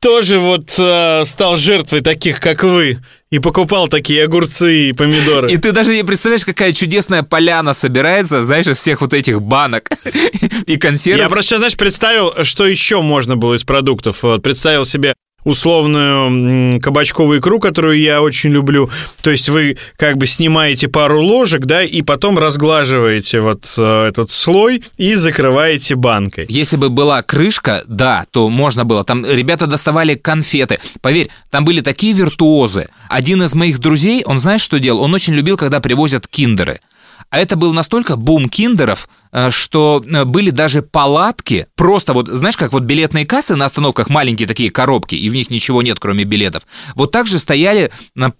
[0.00, 2.98] тоже вот э, стал жертвой таких, как вы,
[3.30, 5.50] и покупал такие огурцы и помидоры.
[5.50, 9.90] И ты даже не представляешь, какая чудесная поляна собирается, знаешь, из всех вот этих банок
[10.66, 11.24] и консервов.
[11.24, 14.22] Я просто, знаешь, представил, что еще можно было из продуктов.
[14.22, 18.90] Вот, представил себе условную кабачковую икру, которую я очень люблю.
[19.22, 24.30] То есть вы как бы снимаете пару ложек, да, и потом разглаживаете вот э, этот
[24.30, 26.46] слой и закрываете банкой.
[26.48, 29.04] Если бы была крышка, да, то можно было.
[29.04, 30.78] Там ребята доставали конфеты.
[31.00, 32.88] Поверь, там были такие виртуозы.
[33.08, 35.02] Один из моих друзей, он знаешь, что делал?
[35.02, 36.80] Он очень любил, когда привозят киндеры.
[37.30, 42.56] А это был настолько бум киндеров, э, что э, были даже палатки, просто вот, знаешь,
[42.56, 46.24] как вот билетные кассы на остановках, маленькие такие коробки, и в них ничего нет, кроме
[46.24, 46.62] билетов.
[46.94, 47.90] Вот так же стояли,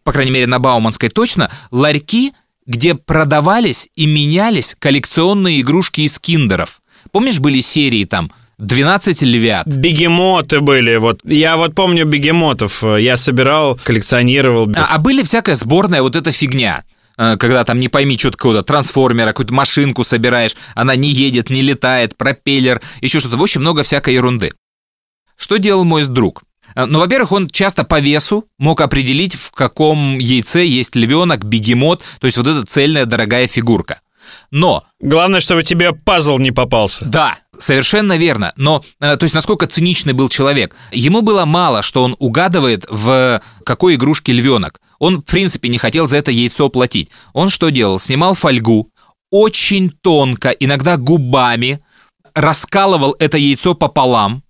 [0.04, 2.32] по крайней мере, на Бауманской точно, ларьки,
[2.66, 6.80] где продавались и менялись коллекционные игрушки из киндеров.
[7.12, 9.66] Помнишь, были серии там 12 львят?
[9.66, 11.20] Бегемоты были, вот.
[11.24, 12.82] Я вот помню бегемотов.
[12.82, 14.68] э, Я собирал, коллекционировал.
[14.76, 16.84] А, а были всякая сборная вот эта фигня.
[17.18, 21.62] Э, Когда там не пойми, что какого-то трансформера, какую-то машинку собираешь, она не едет, не
[21.62, 23.36] летает, пропеллер, еще что-то.
[23.36, 24.52] В общем, много всякой ерунды.
[25.36, 26.42] Что делал мой друг?
[26.74, 32.02] Э, Ну, во-первых, он часто по весу мог определить, в каком яйце есть львенок, бегемот,
[32.20, 34.00] то есть вот эта цельная дорогая фигурка.
[34.50, 37.04] Но Главное, чтобы тебе пазл не попался.
[37.04, 38.52] да, совершенно верно.
[38.56, 40.74] Но, э, то есть, насколько циничный был человек.
[40.92, 44.80] Ему было мало, что он угадывает, в какой игрушке львенок.
[44.98, 47.10] Он, в принципе, не хотел за это яйцо платить.
[47.32, 47.98] Он что делал?
[48.00, 48.90] Снимал фольгу,
[49.30, 51.80] очень тонко, иногда губами,
[52.34, 54.42] раскалывал это яйцо пополам,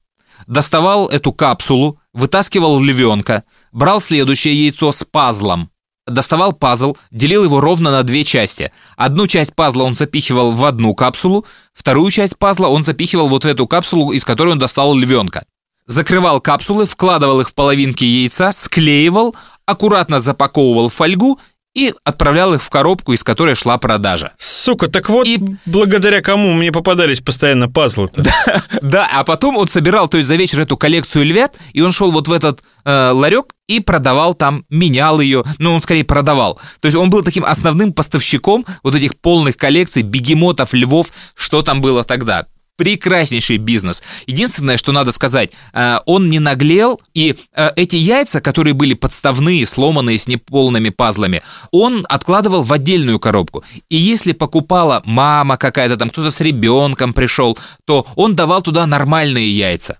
[0.47, 5.71] доставал эту капсулу, вытаскивал львенка, брал следующее яйцо с пазлом,
[6.09, 8.73] доставал пазл, делил его ровно на две части.
[8.97, 11.44] Одну часть пазла он запихивал в одну капсулу,
[11.75, 15.44] вторую часть пазла он запихивал вот в эту капсулу, из которой он достал львенка.
[15.87, 21.40] Закрывал капсулы, вкладывал их в половинки яйца, склеивал, аккуратно запаковывал фольгу
[21.79, 24.33] и отправлял их в коробку, из которой шла продажа.
[24.37, 25.29] Сука, так вот,
[25.64, 28.25] благодаря кому мне попадались постоянно пазлы-то.
[28.83, 32.11] Да, а потом он собирал, то есть за вечер эту коллекцию львят, и он шел
[32.11, 36.59] вот в этот э, ларек и продавал там, менял ее, ну, он скорее продавал.
[36.81, 41.81] То есть он был таким основным поставщиком вот этих полных коллекций бегемотов, львов, что там
[41.81, 42.47] было тогда.
[42.79, 44.05] Прекраснейший бизнес.
[44.29, 49.67] Единственное, что надо сказать, э, он не наглел, и э, эти яйца, которые были подставные,
[49.67, 53.64] сломанные с неполными пазлами, он откладывал в отдельную коробку.
[53.88, 59.51] И если покупала мама какая-то, там кто-то с ребенком пришел, то он давал туда нормальные
[59.51, 59.99] яйца.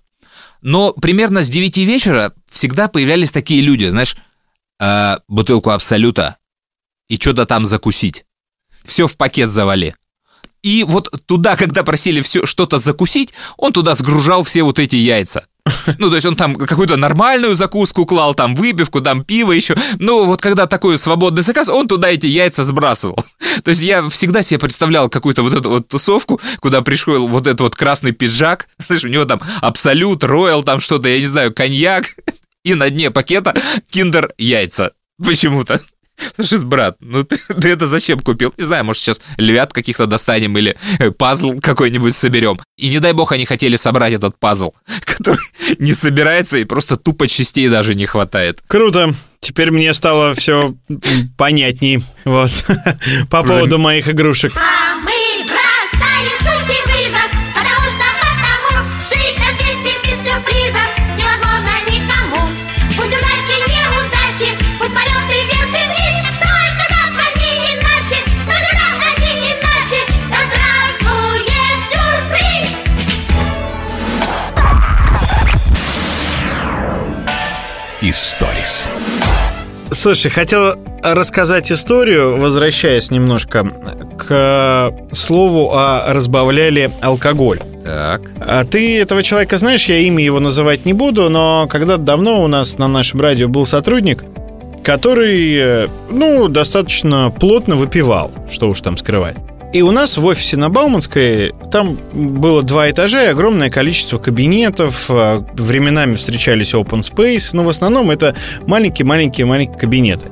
[0.61, 4.15] Но примерно с 9 вечера всегда появлялись такие люди, знаешь,
[4.79, 6.37] «Э, бутылку Абсолюта
[7.09, 8.23] и что-то там закусить.
[8.85, 9.95] Все в пакет завали.
[10.61, 15.45] И вот туда, когда просили все что-то закусить, он туда сгружал все вот эти яйца.
[15.97, 19.75] Ну, то есть он там какую-то нормальную закуску клал, там выпивку, там пиво еще.
[19.99, 23.23] Ну, вот когда такой свободный заказ, он туда эти яйца сбрасывал.
[23.63, 27.61] То есть я всегда себе представлял какую-то вот эту вот тусовку, куда пришел вот этот
[27.61, 32.07] вот красный пиджак, слышь, у него там абсолют, роял, там что-то, я не знаю, коньяк,
[32.63, 33.55] и на дне пакета
[33.89, 34.91] киндер яйца.
[35.23, 35.79] почему-то.
[36.35, 38.53] Слушай, брат, ну ты, ты это зачем купил?
[38.57, 42.59] Не знаю, может сейчас львят каких-то достанем или э, пазл какой-нибудь соберем.
[42.77, 44.71] И не дай бог они хотели собрать этот пазл,
[45.05, 45.39] который
[45.79, 48.59] не собирается и просто тупо частей даже не хватает.
[48.67, 49.13] Круто.
[49.41, 50.73] Теперь мне стало все
[51.37, 52.03] понятней.
[52.25, 52.51] Вот.
[53.29, 54.51] По поводу моих игрушек.
[54.55, 55.28] А мы
[78.09, 78.89] Историс.
[79.91, 83.71] Слушай, хотел рассказать историю, возвращаясь немножко
[84.17, 87.59] к слову о разбавляли алкоголь.
[87.83, 88.21] Так.
[88.39, 92.47] А ты этого человека знаешь, я имя его называть не буду, но когда-то давно у
[92.47, 94.23] нас на нашем радио был сотрудник,
[94.83, 99.35] который, э, ну, достаточно плотно выпивал, что уж там скрывать.
[99.71, 105.05] И у нас в офисе на Бауманской там было два этажа и огромное количество кабинетов.
[105.09, 110.27] э, Временами встречались open space, но в основном это маленькие-маленькие-маленькие кабинеты.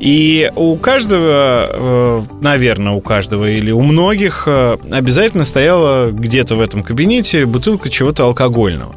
[0.00, 6.82] И у каждого, наверное, у каждого или у многих э, обязательно стояла где-то в этом
[6.82, 8.94] кабинете бутылка чего-то алкогольного.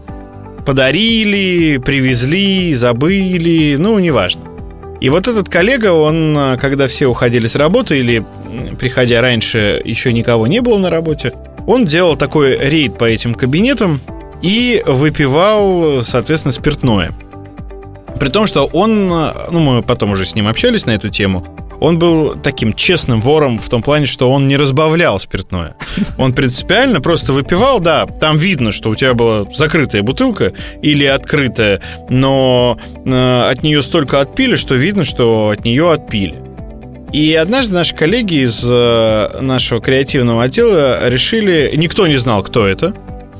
[0.66, 4.51] Подарили, привезли, забыли, ну, неважно.
[5.02, 8.24] И вот этот коллега, он, э, когда все уходили с работы или,
[8.80, 11.34] приходя раньше, еще никого не было на работе,
[11.66, 14.00] он делал такой рейд по этим кабинетам
[14.44, 17.12] и выпивал, соответственно, спиртное.
[18.20, 21.48] При том, что он, э, ну, мы потом уже с ним общались на эту тему,
[21.82, 25.76] он был таким честным вором в том плане, что он не разбавлял спиртное.
[26.18, 31.82] Он принципиально просто выпивал, да, там видно, что у тебя была закрытая бутылка или открытая,
[32.08, 36.36] но э, от нее столько отпили, что видно, что от нее отпили.
[37.12, 42.94] И однажды наши коллеги из э, нашего креативного отдела решили, никто не знал, кто это,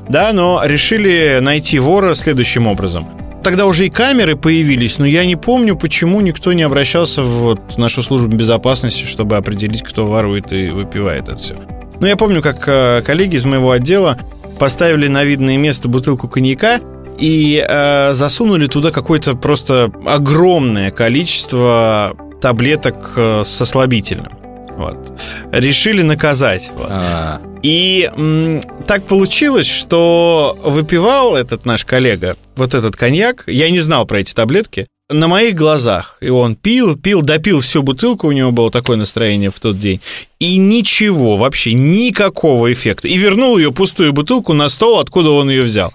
[0.08, 3.21] да, но решили найти вора следующим образом.
[3.42, 7.76] Тогда уже и камеры появились, но я не помню, почему никто не обращался в вот
[7.76, 11.56] нашу службу безопасности, чтобы определить, кто ворует и выпивает это все.
[11.98, 14.18] Но я помню, как э, коллеги из моего отдела
[14.58, 16.80] поставили на видное место бутылку коньяка
[17.18, 24.41] и э, засунули туда какое-то просто огромное количество таблеток э, со слабительным.
[24.76, 25.12] Вот.
[25.52, 26.70] Решили наказать.
[26.74, 26.88] Вот.
[26.90, 33.44] А, И м, так получилось, что выпивал этот наш коллега вот этот коньяк.
[33.46, 34.86] Я не знал про эти таблетки.
[35.10, 36.16] На моих глазах.
[36.22, 40.00] И он пил, пил, допил всю бутылку, у него было такое настроение в тот день.
[40.38, 43.08] И ничего, вообще никакого эффекта.
[43.08, 45.92] И вернул ее пустую бутылку на стол, откуда он ее взял.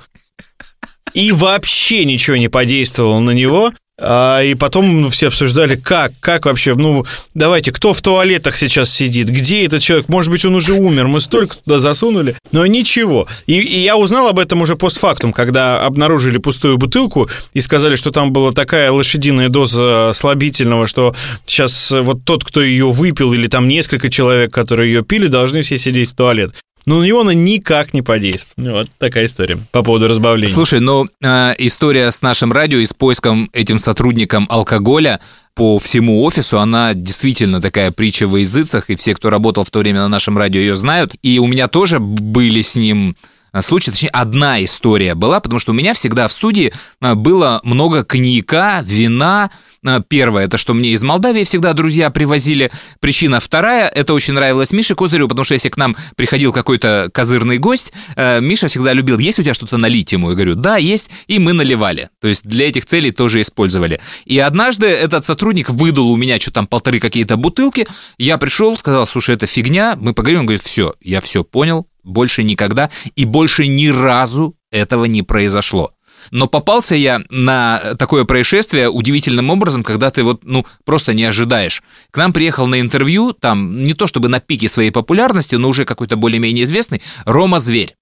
[1.13, 3.71] И вообще ничего не подействовало на него.
[3.99, 9.27] А, и потом все обсуждали, как, как вообще, ну, давайте, кто в туалетах сейчас сидит,
[9.29, 13.27] где этот человек, может быть, он уже умер, мы столько туда засунули, но ничего.
[13.47, 18.11] И, и я узнал об этом уже постфактум, когда обнаружили пустую бутылку и сказали, что
[18.11, 21.15] там была такая лошадиная доза слабительного, что
[21.47, 25.79] сейчас вот тот, кто ее выпил, или там несколько человек, которые ее пили, должны все
[25.79, 26.51] сидеть в туалет.
[26.87, 28.71] Но на него она никак не подействует.
[28.71, 30.53] Вот такая история по поводу разбавления.
[30.53, 35.19] Слушай, ну э, история с нашим радио и с поиском этим сотрудником алкоголя
[35.53, 39.79] по всему офису, она действительно такая притча во языцах, и все, кто работал в то
[39.79, 41.13] время на нашем радио, ее знают.
[41.23, 43.17] И у меня тоже были с ним
[43.51, 46.71] э, случаи, точнее, одна история была, потому что у меня всегда в студии
[47.01, 49.51] э, было много коньяка, вина.
[49.85, 52.71] Э, Первое, это что мне из Молдавии всегда друзья привозили.
[52.99, 57.57] Причина вторая, это очень нравилось Мише Козырю, потому что если к нам приходил какой-то козырный
[57.57, 60.29] гость, э, Миша всегда любил, есть у тебя что-то налить ему?
[60.29, 62.09] Я говорю, да, есть, и мы наливали.
[62.21, 63.99] То есть для этих целей тоже использовали.
[64.25, 67.87] И однажды этот сотрудник выдал у меня что там полторы какие-то бутылки,
[68.17, 72.43] я пришел, сказал, слушай, это фигня, мы поговорим, он говорит, все, я все понял, больше
[72.43, 75.91] никогда, и больше ни разу этого не произошло.
[76.31, 81.83] Но попался я на такое происшествие удивительным образом, когда ты вот, ну, просто не ожидаешь.
[82.11, 85.85] К нам приехал на интервью, там, не то чтобы на пике своей популярности, но уже
[85.85, 87.95] какой-то более-менее известный, Рома Зверь.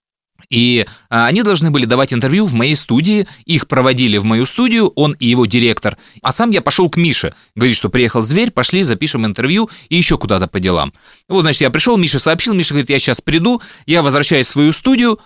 [0.50, 4.92] И а, они должны были давать интервью в моей студии, их проводили в мою студию,
[4.96, 5.98] он и его директор.
[6.22, 10.18] А сам я пошел к Мише, говорит, что приехал зверь, пошли, запишем интервью и еще
[10.18, 10.94] куда-то по делам.
[11.28, 14.72] Вот, значит, я пришел, Миша сообщил, Миша говорит, я сейчас приду, я возвращаюсь в свою
[14.72, 15.20] студию,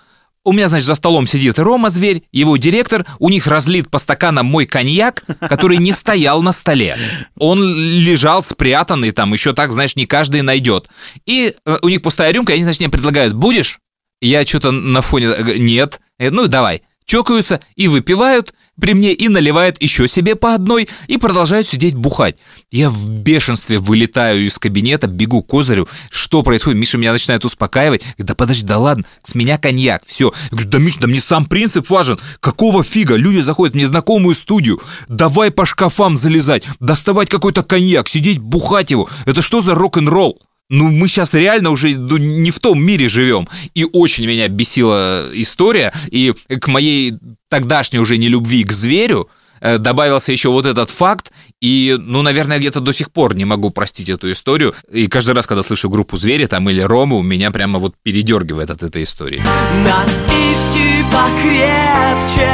[0.43, 4.45] у меня, значит, за столом сидит Рома Зверь, его директор, у них разлит по стаканам
[4.45, 6.97] мой коньяк, который не стоял на столе.
[7.37, 10.89] Он лежал спрятанный там, еще так, знаешь, не каждый найдет.
[11.25, 13.79] И э, у них пустая рюмка, и они, значит, мне предлагают, будешь?
[14.21, 15.99] Я что-то на фоне, э, нет.
[16.19, 16.83] Ну, давай.
[17.09, 22.37] Чокаются и выпивают при мне и наливают еще себе по одной и продолжают сидеть бухать.
[22.71, 25.89] Я в бешенстве вылетаю из кабинета, бегу к Козырю.
[26.11, 26.79] Что происходит?
[26.79, 28.03] Миша меня начинает успокаивать.
[28.19, 30.31] Да подожди, да ладно, с меня коньяк, все.
[30.43, 32.19] Я говорю, да Миша, да мне сам принцип важен.
[32.39, 33.15] Какого фига?
[33.15, 34.79] Люди заходят в незнакомую студию.
[35.07, 39.09] Давай по шкафам залезать, доставать какой-то коньяк, сидеть бухать его.
[39.25, 40.39] Это что за рок-н-ролл?
[40.69, 43.47] Ну, мы сейчас реально уже ну, не в том мире живем.
[43.73, 45.91] И очень меня бесила история.
[46.11, 47.15] И к моей
[47.49, 49.29] тогдашней уже нелюбви к зверю
[49.61, 51.31] э, добавился еще вот этот факт.
[51.59, 54.75] И, ну, наверное, где-то до сих пор не могу простить эту историю.
[54.91, 58.83] И каждый раз, когда слышу группу «Звери» там или «Рому», меня прямо вот передергивает от
[58.83, 59.41] этой истории.
[59.83, 62.49] Напитки покрепче,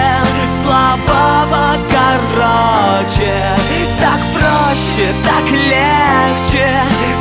[0.63, 3.05] слова покороче
[3.99, 6.67] Так проще, так легче.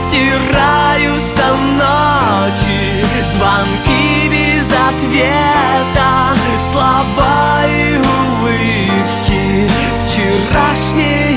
[0.08, 3.04] Стираются ночи
[3.34, 6.36] Звонки без ответа
[6.70, 9.70] Слова и улыбки.
[10.00, 11.30] Вчерашнее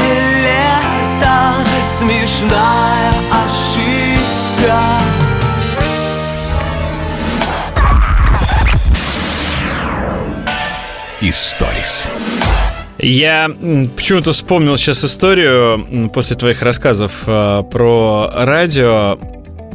[0.44, 1.54] лето
[1.94, 4.80] Смешная ошибка.
[11.20, 12.12] Историс.
[13.00, 13.50] Я
[13.96, 19.20] почему-то вспомнил сейчас историю после твоих рассказов э, про радио.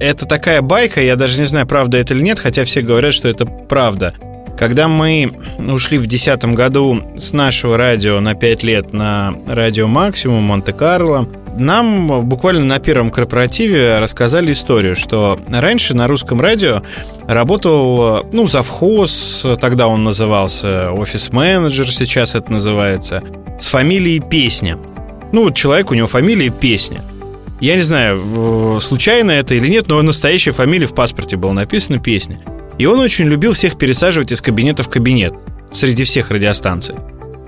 [0.00, 3.28] Это такая байка, я даже не знаю, правда это или нет, хотя все говорят, что
[3.28, 4.14] это правда.
[4.58, 10.42] Когда мы ушли в 2010 году с нашего радио на 5 лет на радио Максимум
[10.44, 16.82] Монте-Карло, нам буквально на первом корпоративе рассказали историю, что раньше на русском радио
[17.26, 23.22] работал, ну, завхоз, тогда он назывался, офис-менеджер сейчас это называется,
[23.60, 24.78] с фамилией Песня.
[25.32, 27.02] Ну, вот человек, у него фамилия Песня.
[27.60, 32.40] Я не знаю, случайно это или нет, но настоящая фамилия в паспорте была написана «Песня».
[32.78, 35.34] И он очень любил всех пересаживать из кабинета в кабинет
[35.70, 36.96] среди всех радиостанций.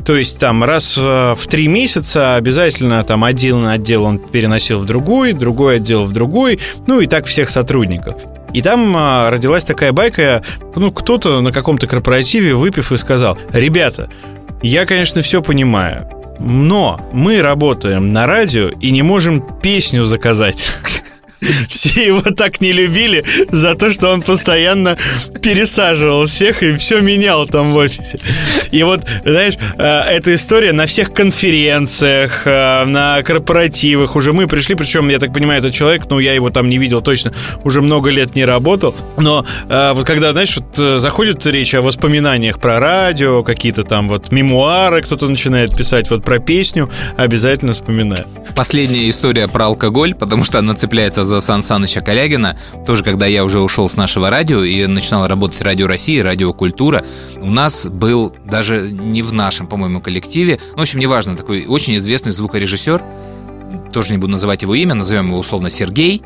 [0.05, 4.86] То есть там раз э, в три месяца обязательно там один отдел он переносил в
[4.86, 8.16] другой, другой отдел в другой, ну и так всех сотрудников.
[8.52, 10.42] И там а, родилась такая байка,
[10.76, 14.11] ну кто-то на каком-то корпоративе выпив и сказал, ребята,
[14.62, 20.76] я, конечно, все понимаю, но мы работаем на радио и не можем песню заказать.
[21.68, 24.97] Все его так не любили за то, что он постоянно
[25.42, 28.18] пересаживал всех и все менял там в офисе.
[28.70, 34.74] И вот, знаешь, э, эта история на всех конференциях, э, на корпоративах уже мы пришли,
[34.74, 37.32] причем, я так понимаю, этот человек, ну, я его там не видел точно,
[37.64, 42.61] уже много лет не работал, но э, вот когда, знаешь, вот заходит речь о воспоминаниях
[42.61, 48.26] про радио, какие-то там вот мемуары кто-то начинает писать, вот про песню обязательно вспоминает.
[48.55, 52.59] Последняя история про алкоголь, потому что она цепляется за Сан Саныча Калягина.
[52.87, 57.05] Тоже, когда я уже ушел с нашего радио и начинал работать Радио России, Радио Культура,
[57.41, 61.97] у нас был даже не в нашем, по-моему, коллективе, ну, в общем, неважно, такой очень
[61.97, 63.03] известный звукорежиссер,
[63.93, 66.22] тоже не буду называть его имя, назовем его условно Сергей,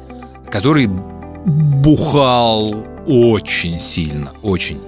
[0.51, 2.71] который бухал
[3.07, 4.81] очень сильно, очень.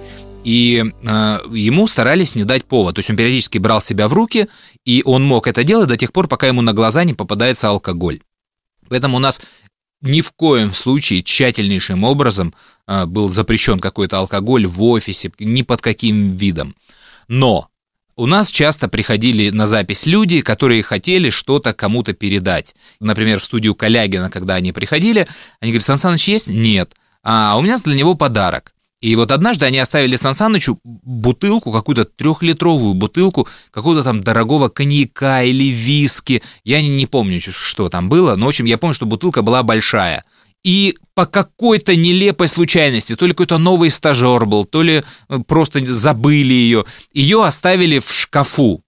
[0.43, 2.95] И э, ему старались не дать повод.
[2.95, 4.47] То есть он периодически брал себя в руки,
[4.85, 8.21] и он мог это делать до тех пор, пока ему на глаза не попадается алкоголь.
[8.89, 9.41] Поэтому у нас
[10.01, 12.53] ни в коем случае тщательнейшим образом
[12.87, 16.75] э, был запрещен какой-то алкоголь в офисе, ни под каким видом.
[17.27, 17.69] Но
[18.15, 22.75] у нас часто приходили на запись люди, которые хотели что-то кому-то передать.
[22.99, 25.27] Например, в студию Калягина, когда они приходили,
[25.59, 26.47] они говорят, Сан Саныч есть?
[26.47, 26.93] Нет.
[27.23, 28.73] А у меня для него подарок.
[29.01, 35.41] И вот однажды они оставили Сан Санычу бутылку, какую-то трехлитровую бутылку какого-то там дорогого коньяка
[35.41, 36.43] или виски.
[36.63, 39.63] Я не, не помню, что там было, но, в общем, я помню, что бутылка была
[39.63, 40.23] большая.
[40.63, 45.83] И по какой-то нелепой случайности, то ли какой-то новый стажер был, то ли э, просто
[45.83, 48.83] забыли ее, ее оставили в шкафу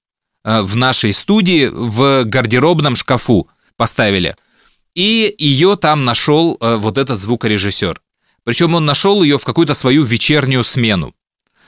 [0.45, 4.35] э, в нашей студии, в гардеробном шкафу поставили.
[4.93, 7.99] И ее там нашел э, вот этот звукорежиссер.
[8.43, 11.13] Причем он нашел ее в какую-то свою вечернюю смену.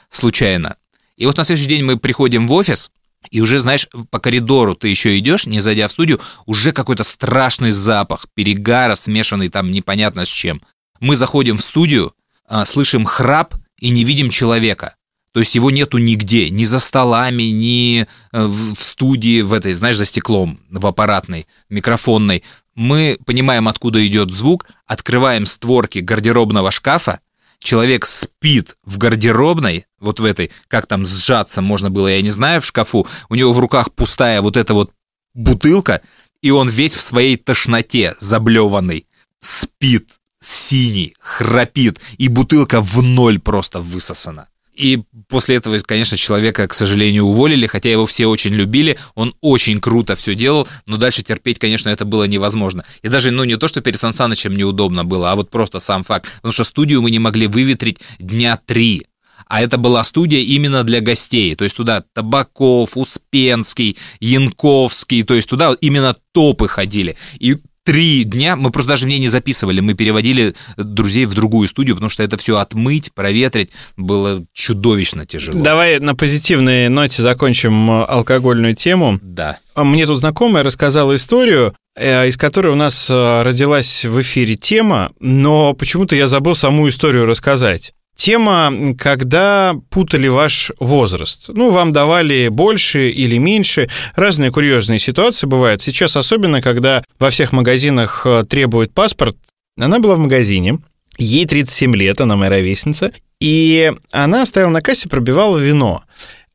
[0.10, 0.78] Случайно.
[1.18, 2.92] И вот на следующий день мы приходим в офис,
[3.32, 7.72] и уже, знаешь, по коридору ты еще идешь, не зайдя в студию, уже какой-то страшный
[7.72, 10.62] запах перегара, смешанный там непонятно с чем.
[11.00, 12.14] Мы заходим в студию,
[12.48, 14.96] а, слышим храп и не видим человека.
[15.36, 19.74] То есть его нету нигде, ни за столами, ни э, в в студии, в этой,
[19.74, 22.44] знаешь, за стеклом, в аппаратной, микрофонной.
[22.76, 27.22] Мы понимаем, откуда идет звук, открываем створки гардеробного шкафа,
[27.60, 32.60] человек спит в гардеробной, вот в этой, как там сжаться можно было, я не знаю,
[32.62, 34.92] в шкафу, у него в руках пустая вот эта вот
[35.34, 36.02] бутылка,
[36.42, 39.08] и он весь в своей тошноте заблеванный,
[39.40, 40.10] спит,
[40.40, 44.50] синий, храпит, и бутылка в ноль просто высосана.
[44.76, 49.80] И после этого, конечно, человека, к сожалению, уволили, хотя его все очень любили, он очень
[49.80, 52.86] круто все делал, но дальше терпеть, конечно, это было невозможно.
[53.02, 56.28] И даже, ну, не то, что перед Сан неудобно было, а вот просто сам факт.
[56.38, 59.08] Потому что студию мы не могли выветрить дня три.
[59.48, 61.56] А это была студия именно для гостей.
[61.56, 67.16] То есть туда Табаков, Успенский, Янковский, то есть туда именно топы ходили.
[67.40, 71.68] И три дня, мы просто даже в ней не записывали, мы переводили друзей в другую
[71.68, 75.64] студию, потому что это все отмыть, проветрить было чудовищно тяжело.
[75.64, 79.20] Давай на позитивной ноте закончим э, алкогольную тему.
[79.22, 79.60] Да.
[79.76, 84.56] А Мне тут знакомая рассказала историю, э, из которой у нас э, родилась в эфире
[84.56, 87.94] тема, но почему-то я забыл саму историю рассказать.
[88.16, 91.50] Тема, когда путали ваш возраст.
[91.50, 93.90] Ну, вам давали больше или меньше.
[94.16, 95.82] Разные курьезные ситуации бывают.
[95.82, 99.38] Сейчас особенно, когда во всех магазинах э, требуют паспорт.
[99.78, 100.80] Она была в магазине,
[101.18, 103.12] ей 37 лет, она моя ровесница,
[103.42, 106.04] и она стояла на кассе, пробивала вино.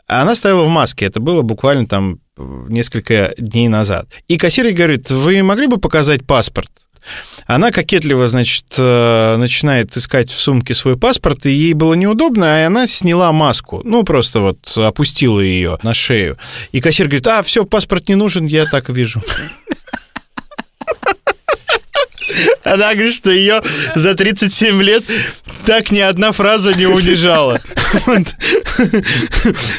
[0.06, 4.08] Она стояла в маске, это было буквально там несколько дней назад.
[4.28, 6.70] И кассир ей говорит, вы могли бы показать паспорт?
[7.46, 12.64] Она кокетливо, значит, э, начинает искать в сумке свой паспорт, и ей было неудобно, и
[12.64, 13.82] она сняла маску.
[13.84, 16.36] Ну, просто вот опустила ее на шею.
[16.72, 19.22] И кассир говорит, а, все, паспорт не нужен, я так вижу.
[22.64, 23.62] Она говорит, что ее
[23.94, 25.04] за 37 лет
[25.66, 27.60] так ни одна фраза не унижала.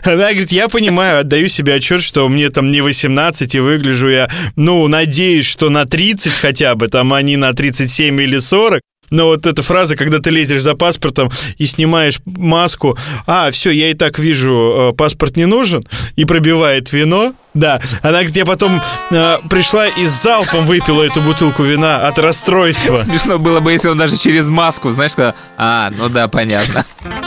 [0.03, 4.29] Она говорит, я понимаю, отдаю себе отчет, что мне там не 18, и выгляжу я,
[4.55, 8.81] ну, надеюсь, что на 30 хотя бы, там, а не на 37 или 40.
[9.11, 12.97] Но вот эта фраза, когда ты лезешь за паспортом и снимаешь маску,
[13.27, 15.85] а, все, я и так вижу, э, паспорт не нужен,
[16.15, 17.81] и пробивает вино, да.
[18.01, 18.81] Она говорит, я потом
[19.11, 22.95] э, пришла и с залпом выпила эту бутылку вина от расстройства.
[22.95, 26.85] Смешно было бы, если он даже через маску, знаешь, сказал, а, ну да, понятно.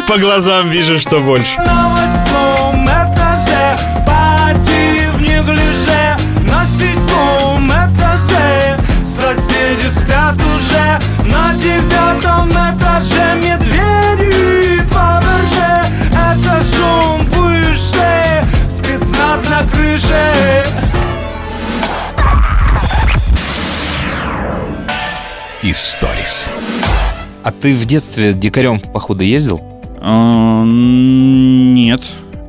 [0.09, 1.55] По глазам вижу, что больше.
[11.65, 20.65] Девятом этаже Медведи Фаберже Этажом выше Спецназ на крыше
[25.63, 26.53] Историс.
[27.43, 29.63] А ты в детстве дикарем в походы ездил?
[30.03, 32.03] А, Нет.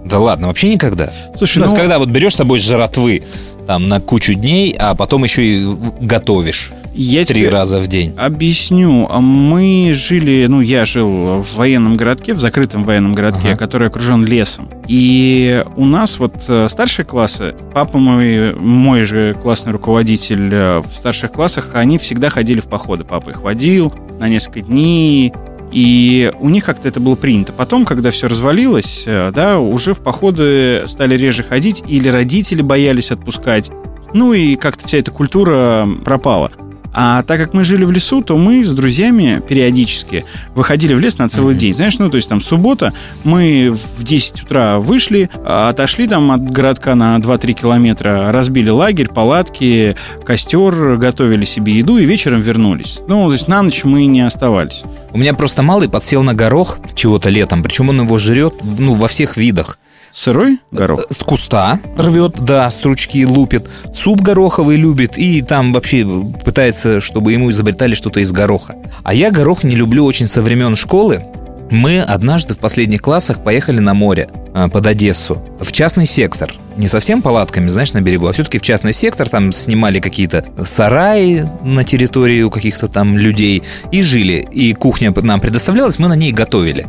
[0.04, 1.10] Да ладно, вообще никогда.
[1.38, 3.24] Слушай, ну, ну- когда вот берешь с собой жратвы
[3.66, 5.66] там на кучу дней, а потом еще и
[6.02, 8.14] готовишь Я три раза в день.
[8.18, 9.10] Объясню.
[9.20, 14.70] Мы жили, ну, я жил в военном городке, в закрытом военном городке, который окружен лесом.
[14.88, 20.88] И у нас вот э, старшие классы, папа мой, мой же классный руководитель э, в
[20.96, 23.04] старших классах, они всегда ходили в походы.
[23.04, 25.34] Папа их водил на несколько дней,
[25.74, 27.52] и у них как-то это было принято.
[27.52, 33.12] Потом, когда все развалилось, э, да, уже в походы стали реже ходить, или родители боялись
[33.12, 33.70] отпускать.
[34.14, 36.52] Ну и как-то вся эта культура пропала.
[36.98, 40.24] А так как мы жили в лесу, то мы с друзьями периодически
[40.56, 41.74] выходили в лес на целый день.
[41.74, 42.94] Знаешь, ну, то есть там суббота,
[43.26, 49.98] мы в 10 утра вышли, отошли там от городка на 2-3 километра, разбили лагерь, палатки,
[50.26, 53.02] костер, готовили себе еду и вечером вернулись.
[53.10, 54.84] Ну, то есть на ночь мы не оставались.
[55.12, 59.10] У меня просто малый подсел на горох чего-то летом, причем он его жрет ну, во
[59.10, 59.80] всех видах.
[60.16, 61.06] Сырой горох?
[61.10, 63.68] С куста рвет, да, стручки лупит.
[63.94, 66.08] Суп гороховый любит и там вообще
[66.46, 68.76] пытается, чтобы ему изобретали что-то из гороха.
[69.04, 71.22] А я горох не люблю очень со времен школы.
[71.70, 76.54] Мы однажды в последних классах поехали на море а, под Одессу в частный сектор.
[76.78, 79.28] Не совсем палатками, знаешь, на берегу, а все-таки в частный сектор.
[79.28, 84.46] Там снимали какие-то сараи на территории у каких-то там людей и жили.
[84.54, 86.88] И кухня нам предоставлялась, мы на ней готовили.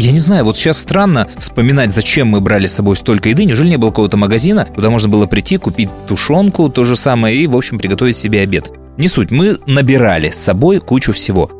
[0.00, 3.44] Я не знаю, вот сейчас странно вспоминать, зачем мы брали с собой столько еды.
[3.44, 7.48] Неужели не было какого-то магазина, куда можно было прийти, купить тушенку, то же самое, и,
[7.48, 8.70] в общем, приготовить себе обед.
[8.96, 11.50] Не суть, мы набирали с собой кучу всего.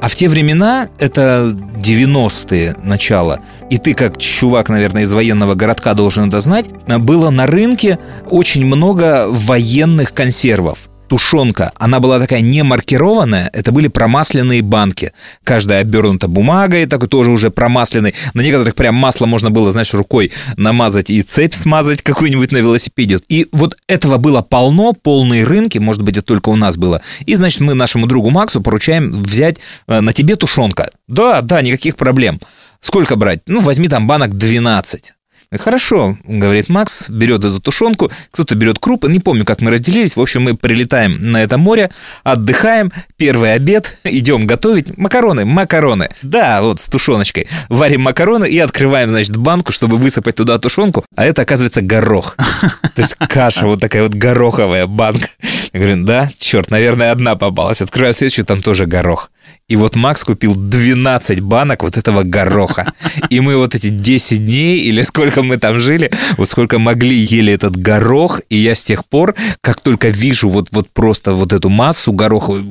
[0.00, 5.94] А в те времена, это 90-е начало, и ты как чувак, наверное, из военного городка
[5.94, 12.62] должен это знать, было на рынке очень много военных консервов тушенка, она была такая не
[12.62, 15.12] маркированная, это были промасленные банки.
[15.42, 18.14] Каждая обернута бумагой, такой тоже уже промасленный.
[18.34, 23.18] На некоторых прям масло можно было, знаешь, рукой намазать и цепь смазать какую-нибудь на велосипеде.
[23.28, 27.02] И вот этого было полно, полные рынки, может быть, это только у нас было.
[27.26, 30.90] И, значит, мы нашему другу Максу поручаем взять э, на тебе тушенка.
[31.08, 32.40] Да, да, никаких проблем.
[32.80, 33.40] Сколько брать?
[33.46, 35.14] Ну, возьми там банок 12.
[35.56, 40.14] Хорошо, говорит Макс, берет эту тушенку, кто-то берет крупы, не помню, как мы разделились.
[40.14, 41.90] В общем, мы прилетаем на это море,
[42.22, 46.10] отдыхаем, первый обед, идем готовить макароны, макароны.
[46.22, 47.48] Да, вот с тушеночкой.
[47.70, 52.36] Варим макароны и открываем, значит, банку, чтобы высыпать туда тушенку, а это, оказывается, горох.
[52.94, 55.28] То есть каша вот такая вот гороховая банка.
[55.72, 57.80] Я говорю, да, черт, наверное, одна попалась.
[57.80, 59.30] Открываю следующую, там тоже горох.
[59.68, 62.92] И вот Макс купил 12 банок вот этого гороха.
[63.28, 67.52] И мы вот эти 10 дней, или сколько мы там жили, вот сколько могли, ели
[67.52, 68.40] этот горох.
[68.48, 72.64] И я с тех пор, как только вижу вот, вот просто вот эту массу гороховую,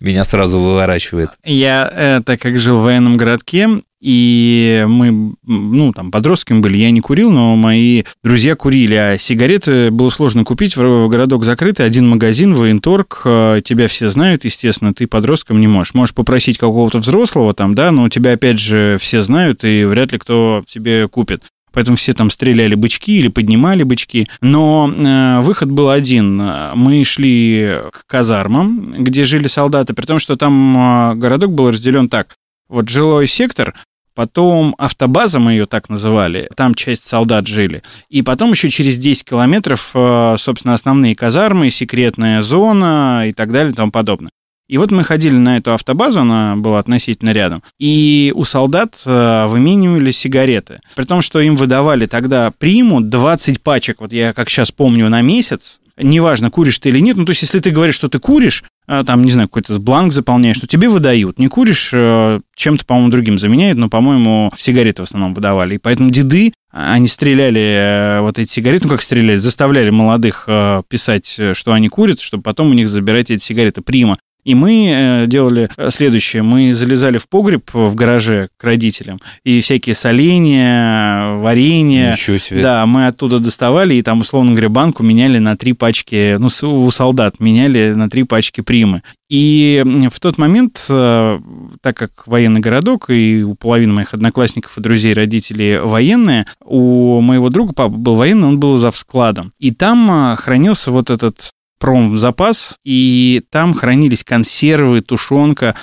[0.00, 1.30] меня сразу выворачивает.
[1.44, 3.68] Я, э, так как жил в военном городке,
[4.02, 9.92] и мы, ну, там, подростками были, я не курил, но мои друзья курили, а сигареты
[9.92, 15.06] было сложно купить, в городок закрытый, один магазин, военторг, э, тебя все знают, естественно, ты
[15.06, 15.94] подростком не можешь.
[15.94, 20.18] Можешь попросить какого-то взрослого там, да, но тебя, опять же, все знают, и вряд ли
[20.18, 21.44] кто тебе купит.
[21.72, 24.26] Поэтому все там стреляли бычки или поднимали бычки.
[24.40, 26.42] Но э, выход был один.
[26.74, 32.08] Мы шли к казармам, где жили солдаты, при том, что там э, городок был разделен
[32.08, 32.34] так.
[32.68, 33.74] Вот жилой сектор,
[34.14, 37.82] Потом автобаза, мы ее так называли, там часть солдат жили.
[38.10, 43.72] И потом еще через 10 километров, э, собственно, основные казармы, секретная зона и так далее
[43.72, 44.30] и тому подобное.
[44.68, 49.46] И вот мы ходили на эту автобазу, она была относительно рядом, и у солдат э,
[49.46, 50.80] выменивали сигареты.
[50.94, 55.20] При том, что им выдавали тогда приму 20 пачек, вот я как сейчас помню, на
[55.20, 58.64] месяц, неважно, куришь ты или нет, ну, то есть, если ты говоришь, что ты куришь,
[58.86, 61.38] там, не знаю, какой-то бланк заполняешь, что тебе выдают.
[61.38, 65.76] Не куришь, э, чем-то, по-моему, другим заменяют, но, по-моему, сигареты в основном выдавали.
[65.76, 70.82] И поэтому деды, они стреляли э, вот эти сигареты, ну, как стреляли, заставляли молодых э,
[70.88, 73.82] писать, что они курят, чтобы потом у них забирать эти сигареты.
[73.82, 74.18] Прима.
[74.44, 76.42] И мы э, делали следующее.
[76.42, 82.12] Мы залезали в погреб в гараже к родителям, и всякие соленья, варенье.
[82.12, 82.62] Ничего себе.
[82.62, 86.90] Да, мы оттуда доставали, и там, условно говоря, банку меняли на три пачки, ну, у
[86.90, 89.02] солдат меняли на три пачки примы.
[89.32, 89.82] И
[90.12, 91.40] в тот момент, э,
[91.80, 97.48] так как военный городок, и у половины моих одноклассников и друзей родители военные, у моего
[97.48, 99.50] друга папа был военный, он был за складом.
[99.58, 101.50] И там э, хранился вот этот
[101.82, 105.74] промзапас, и там хранились консервы, тушенка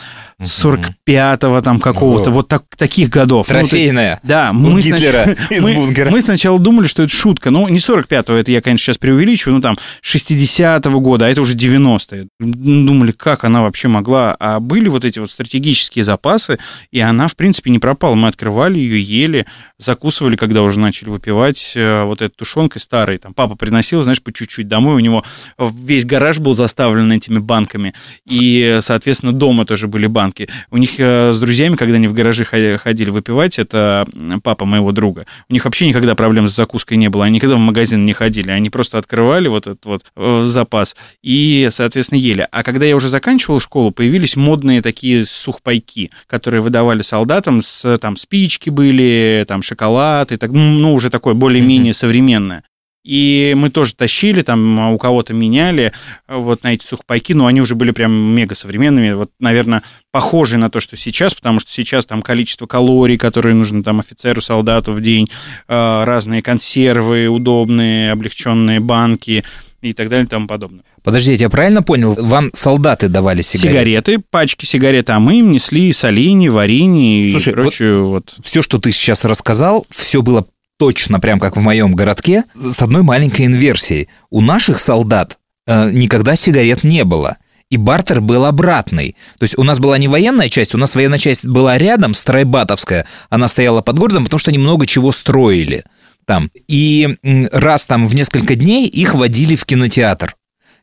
[0.41, 3.47] 45-го там какого-то, вот так, таких годов.
[3.47, 4.19] Трофейная.
[4.23, 5.37] Ну, да, мы, Гитлера снач...
[5.51, 6.09] из мы, бункера.
[6.09, 7.49] мы сначала думали, что это шутка.
[7.49, 11.55] Ну, не 45-го, это я, конечно, сейчас преувеличиваю, ну, там, 60-го года, а это уже
[11.57, 12.27] 90-е.
[12.39, 14.35] Думали, как она вообще могла.
[14.39, 16.57] А были вот эти вот стратегические запасы,
[16.91, 18.15] и она, в принципе, не пропала.
[18.15, 19.45] Мы открывали ее, ели,
[19.77, 23.17] закусывали, когда уже начали выпивать э, вот этой тушенкой старой.
[23.17, 25.25] Там папа приносил, знаешь, по чуть-чуть домой, у него
[25.57, 27.93] весь гараж был заставлен этими банками,
[28.25, 30.47] и, соответственно, дома тоже были банки банки.
[30.71, 34.05] У них э, с друзьями, когда они в гаражи ходили выпивать, это
[34.43, 37.25] папа моего друга, у них вообще никогда проблем с закуской не было.
[37.25, 38.51] Они никогда в магазин не ходили.
[38.51, 42.47] Они просто открывали вот этот вот э, запас и, соответственно, ели.
[42.51, 47.61] А когда я уже заканчивал школу, появились модные такие сухпайки, которые выдавали солдатам.
[47.61, 52.63] С, там спички были, там шоколад и так, ну, уже такое более-менее современное.
[53.04, 55.93] И мы тоже тащили, там у кого-то меняли
[56.28, 60.70] вот на эти сухпайки, но они уже были прям мега современными, вот, наверное, похожие на
[60.70, 65.02] то, что сейчас, потому что сейчас там количество калорий, которые нужно там офицеру, солдату в
[65.02, 65.30] день,
[65.68, 69.45] э, разные консервы удобные, облегченные банки,
[69.82, 70.84] и так далее и тому подобное.
[71.04, 72.14] Подожди, я тебя правильно понял?
[72.20, 73.72] Вам солдаты давали сигареты?
[73.72, 78.02] Сигареты, пачки сигарет, а мы им несли соленье, варенье Слушай, и прочее.
[78.02, 78.45] Вот, вот.
[78.45, 80.45] Все, что ты сейчас рассказал, все было
[80.80, 84.07] точно прям как в моем городке, с одной маленькой инверсией.
[84.30, 87.38] У наших солдат э, никогда сигарет не было.
[87.69, 89.15] И бартер был обратный.
[89.38, 93.05] То есть у нас была не военная часть, у нас военная часть была рядом, Страйбатовская.
[93.30, 95.84] Она стояла под городом, потому что они много чего строили
[96.25, 96.49] там.
[96.67, 97.17] И
[97.51, 100.36] раз там в несколько дней их водили в кинотеатр.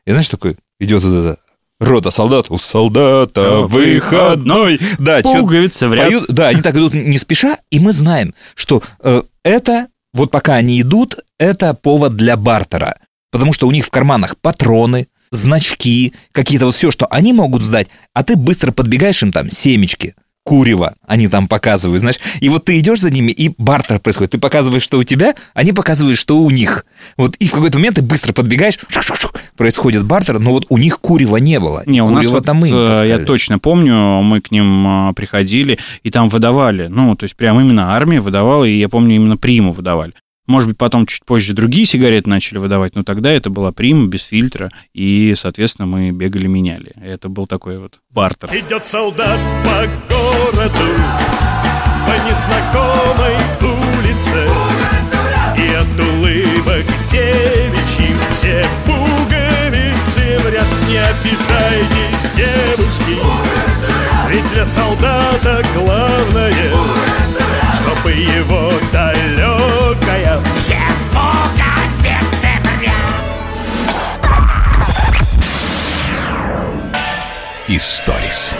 [0.05, 1.39] И знаешь, такой идет вот это
[1.79, 4.79] рота солдат, у солдата выходной.
[4.99, 6.07] Да, Пуговицы в ряд.
[6.07, 10.55] поют, да, они так идут не спеша, и мы знаем, что э, это, вот пока
[10.55, 12.97] они идут, это повод для бартера.
[13.31, 17.87] Потому что у них в карманах патроны, значки, какие-то вот все, что они могут сдать,
[18.13, 20.15] а ты быстро подбегаешь им там семечки,
[20.47, 22.19] курево, они там показывают, знаешь.
[22.39, 24.31] И вот ты идешь за ними, и бартер происходит.
[24.31, 26.85] Ты показываешь, что у тебя, они показывают, что у них.
[27.17, 28.79] Вот и в какой-то момент ты быстро подбегаешь,
[29.57, 31.83] происходит бартер, но вот у них курева не было.
[31.85, 35.13] Не, у нас вот, там мы им э, я точно помню, мы к ним э,
[35.15, 39.35] приходили, и там выдавали, ну, то есть прям именно армия выдавала, и я помню, именно
[39.35, 40.13] приму выдавали.
[40.47, 44.23] Может быть, потом чуть позже другие сигареты начали выдавать, но тогда это была прима без
[44.23, 46.93] фильтра, и, соответственно, мы бегали, меняли.
[47.01, 48.49] Это был такой вот бартер.
[48.53, 50.93] Идет солдат по городу,
[52.07, 54.47] по незнакомой улице
[55.57, 63.19] И от улыбок девичьих все пуговицы в ряд Не обижайтесь, девушки
[64.29, 66.53] Ведь для солдата главное
[67.81, 69.56] Чтобы его далекая
[77.77, 78.57] Историс.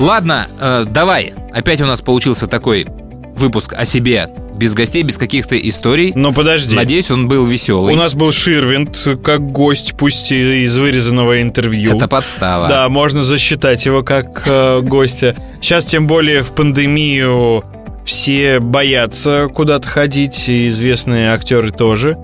[0.00, 1.32] Ладно, э, давай.
[1.54, 2.88] Опять у нас получился такой
[3.36, 6.12] выпуск о себе без гостей, без каких-то историй.
[6.16, 6.74] Но подожди.
[6.74, 7.94] Надеюсь, он был веселый.
[7.94, 11.94] У нас был Ширвинд как гость, пусть и из вырезанного интервью.
[11.94, 12.66] Это подстава.
[12.66, 15.36] Да, можно засчитать его как э, гостя.
[15.62, 17.62] Сейчас, тем более, в пандемию
[18.04, 22.16] все боятся куда-то ходить, и известные актеры тоже.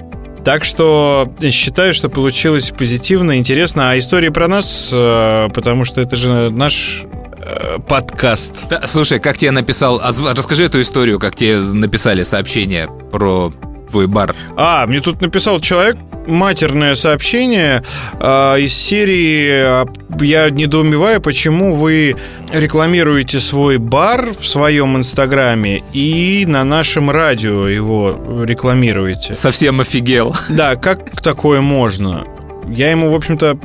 [0.44, 3.90] Так что считаю, что получилось позитивно, интересно.
[3.90, 7.04] А истории про нас, э, потому что это же наш
[7.38, 8.68] э, подкаст.
[8.68, 10.00] Да, слушай, как тебе написал...
[10.00, 13.52] озв- Расскажи эту историю, как тебе написали сообщение про
[13.90, 14.34] твой бар.
[14.56, 17.82] А, мне тут написал человек матерное сообщение
[18.20, 19.86] э, из серии а,
[20.20, 22.16] «Я недоумеваю, почему вы
[22.52, 29.34] рекламируете свой бар в своем инстаграме и на нашем радио его рекламируете».
[29.34, 30.34] Совсем офигел.
[30.50, 32.24] Да, как такое можно?
[32.66, 33.58] Я ему, в общем-то,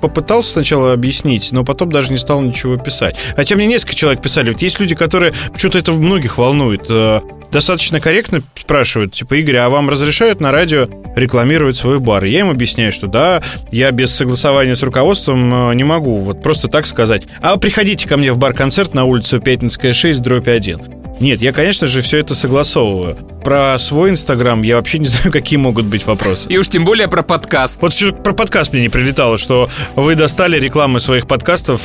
[0.00, 3.16] попытался сначала объяснить, но потом даже не стал ничего писать.
[3.34, 4.50] Хотя мне несколько человек писали.
[4.50, 5.32] Вот есть люди, которые...
[5.56, 6.82] Что-то это многих волнует.
[6.88, 7.20] э,
[7.50, 12.24] Достаточно корректно спрашивают, типа, Игорь, а вам разрешают на радио рекламировать свой бар?
[12.24, 16.68] Я им объясняю, что да, я без согласования с руководством э, не могу вот просто
[16.68, 17.26] так сказать.
[17.40, 21.05] А приходите ко мне в бар-концерт на улицу Пятницкая 6, дробь 1.
[21.20, 23.16] Нет, я, конечно же, все это согласовываю.
[23.42, 26.48] Про свой Инстаграм я вообще не знаю, какие могут быть вопросы.
[26.48, 27.78] И уж тем более про подкаст.
[27.80, 31.80] Вот что про подкаст мне не прилетало, что вы достали рекламы своих подкастов.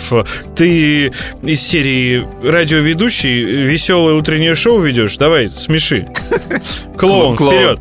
[0.55, 1.11] Ты
[1.43, 5.17] из серии радиоведущий веселое утреннее шоу ведешь?
[5.17, 6.07] Давай, смеши.
[6.97, 7.77] Клоун, Клоун.
[7.77, 7.79] вперед.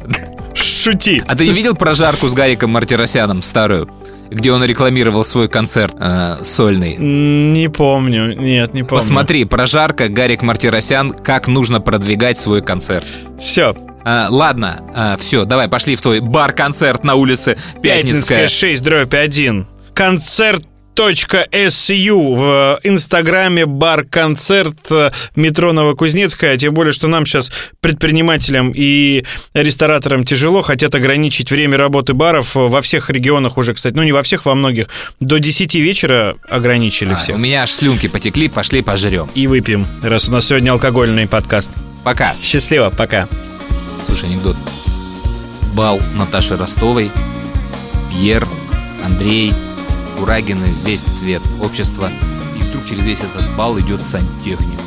[0.55, 1.23] Шути.
[1.27, 3.89] А ты не видел прожарку с Гариком Мартиросяном старую?
[4.31, 6.97] Где он рекламировал свой концерт э, сольный.
[6.97, 8.35] Не помню.
[8.35, 9.01] Нет, не помню.
[9.03, 13.07] Посмотри, прожарка, Гарик Мартиросян, как нужно продвигать свой концерт.
[13.39, 13.75] Все.
[14.05, 18.39] ладно, все, давай, пошли в твой бар-концерт на улице Пятницкая.
[18.39, 19.67] Пятницкая 6, дробь 1.
[19.95, 20.65] Концерт
[20.95, 24.77] .су в инстаграме бар-концерт
[25.37, 29.25] метро Новокузнецкая, тем более, что нам сейчас, предпринимателям и
[29.55, 34.23] рестораторам тяжело, хотят ограничить время работы баров во всех регионах уже, кстати, ну не во
[34.23, 34.89] всех, во многих,
[35.21, 37.37] до 10 вечера ограничили А, всех.
[37.37, 39.29] у меня аж слюнки потекли, пошли пожрем.
[39.35, 41.73] И выпьем, раз у нас сегодня алкогольный подкаст.
[42.05, 42.33] Пока.
[42.41, 43.29] Счастливо, пока.
[44.07, 44.57] Слушай, анекдот.
[45.75, 47.11] Бал Наташи Ростовой,
[48.11, 48.47] Пьер,
[49.05, 49.53] Андрей,
[50.21, 52.11] Курагины, весь цвет общества.
[52.59, 54.79] И вдруг через весь этот бал идет сантехник.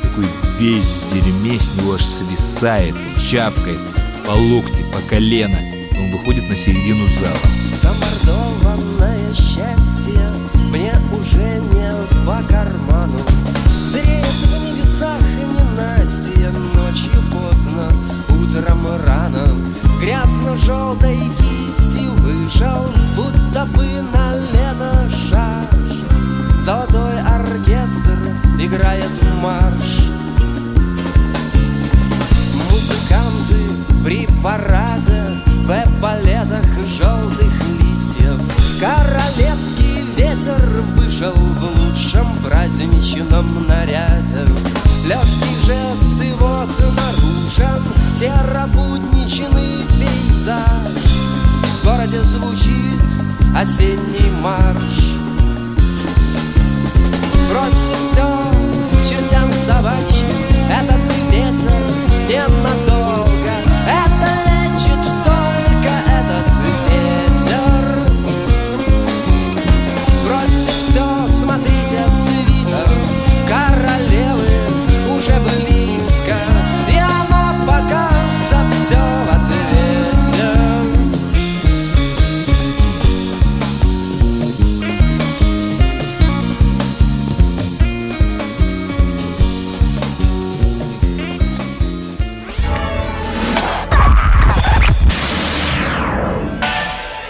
[0.00, 0.26] Такой
[0.60, 3.80] весь в дерьме, с него аж свисает, чавкает
[4.24, 5.58] по локти, по колено.
[5.90, 7.36] И Он выходит на середину зала.
[7.82, 10.20] Замордованное счастье
[10.70, 11.90] мне уже не
[12.24, 13.18] по карману
[13.86, 17.90] Зреет в небесах ненастье ночью поздно,
[18.28, 19.48] утром рано
[20.00, 25.96] Грязно-желтой кистью вышел, будто бы на лето шаш.
[26.60, 28.18] Золотой оркестр
[28.60, 30.10] играет марш.
[32.70, 33.62] Музыканты
[34.04, 35.22] при параде
[35.64, 36.66] В эполетах
[36.98, 38.38] желтых листьев.
[38.78, 44.44] Королевский ветер вышел В лучшем праздничном наряде.
[45.06, 47.82] Легкий жест и вот наружен
[48.18, 50.92] Серо-будничный пейзаж.
[51.80, 53.25] В городе звучит
[53.60, 55.16] осенний марш.
[57.50, 58.26] Бросьте все
[59.08, 60.28] чертям собачьим.
[60.68, 61.00] Этот
[61.30, 61.72] ветер
[62.28, 63.05] ненадолго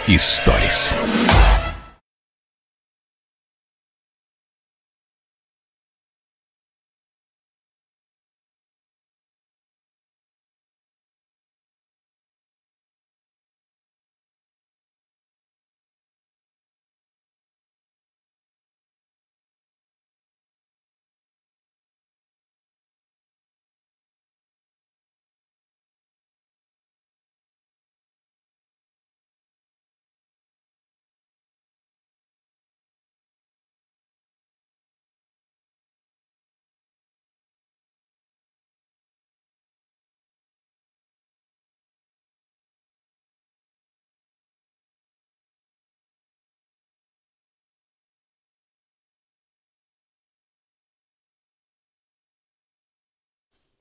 [0.09, 0.95] Историс.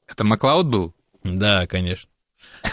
[0.09, 0.95] Это Маклауд был?
[1.25, 2.09] Да, конечно.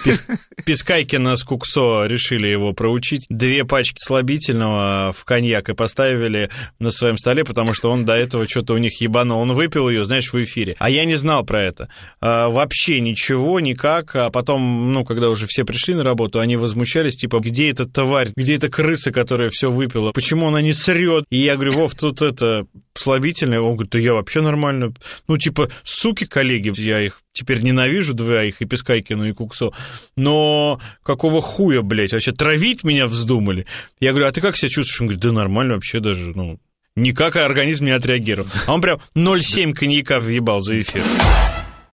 [0.06, 0.22] Пис-
[0.66, 3.26] Пискайкина с Куксо решили его проучить.
[3.30, 8.48] Две пачки слабительного в коньяк и поставили на своем столе, потому что он до этого
[8.48, 9.40] что-то у них ебанул.
[9.40, 10.76] Он выпил ее, знаешь, в эфире.
[10.80, 11.90] А я не знал про это.
[12.22, 14.16] А, вообще ничего, никак.
[14.16, 18.32] А потом, ну, когда уже все пришли на работу, они возмущались, типа, где эта тварь,
[18.36, 21.26] где эта крыса, которая все выпила, почему она не срет?
[21.30, 22.66] И я говорю, Вов, тут это
[22.96, 23.60] слабительное.
[23.60, 24.94] Он говорит, да я вообще нормально.
[25.28, 29.72] Ну, типа, суки, коллеги, я их теперь ненавижу двоих, и Пескайкину, и Куксо,
[30.16, 33.66] но какого хуя, блядь, вообще травить меня вздумали?
[34.00, 35.02] Я говорю, а ты как себя чувствуешь?
[35.02, 36.60] Он говорит, да нормально вообще даже, ну,
[36.96, 38.48] никак организм не отреагировал.
[38.68, 41.04] А он прям 0,7 коньяка въебал за эфир.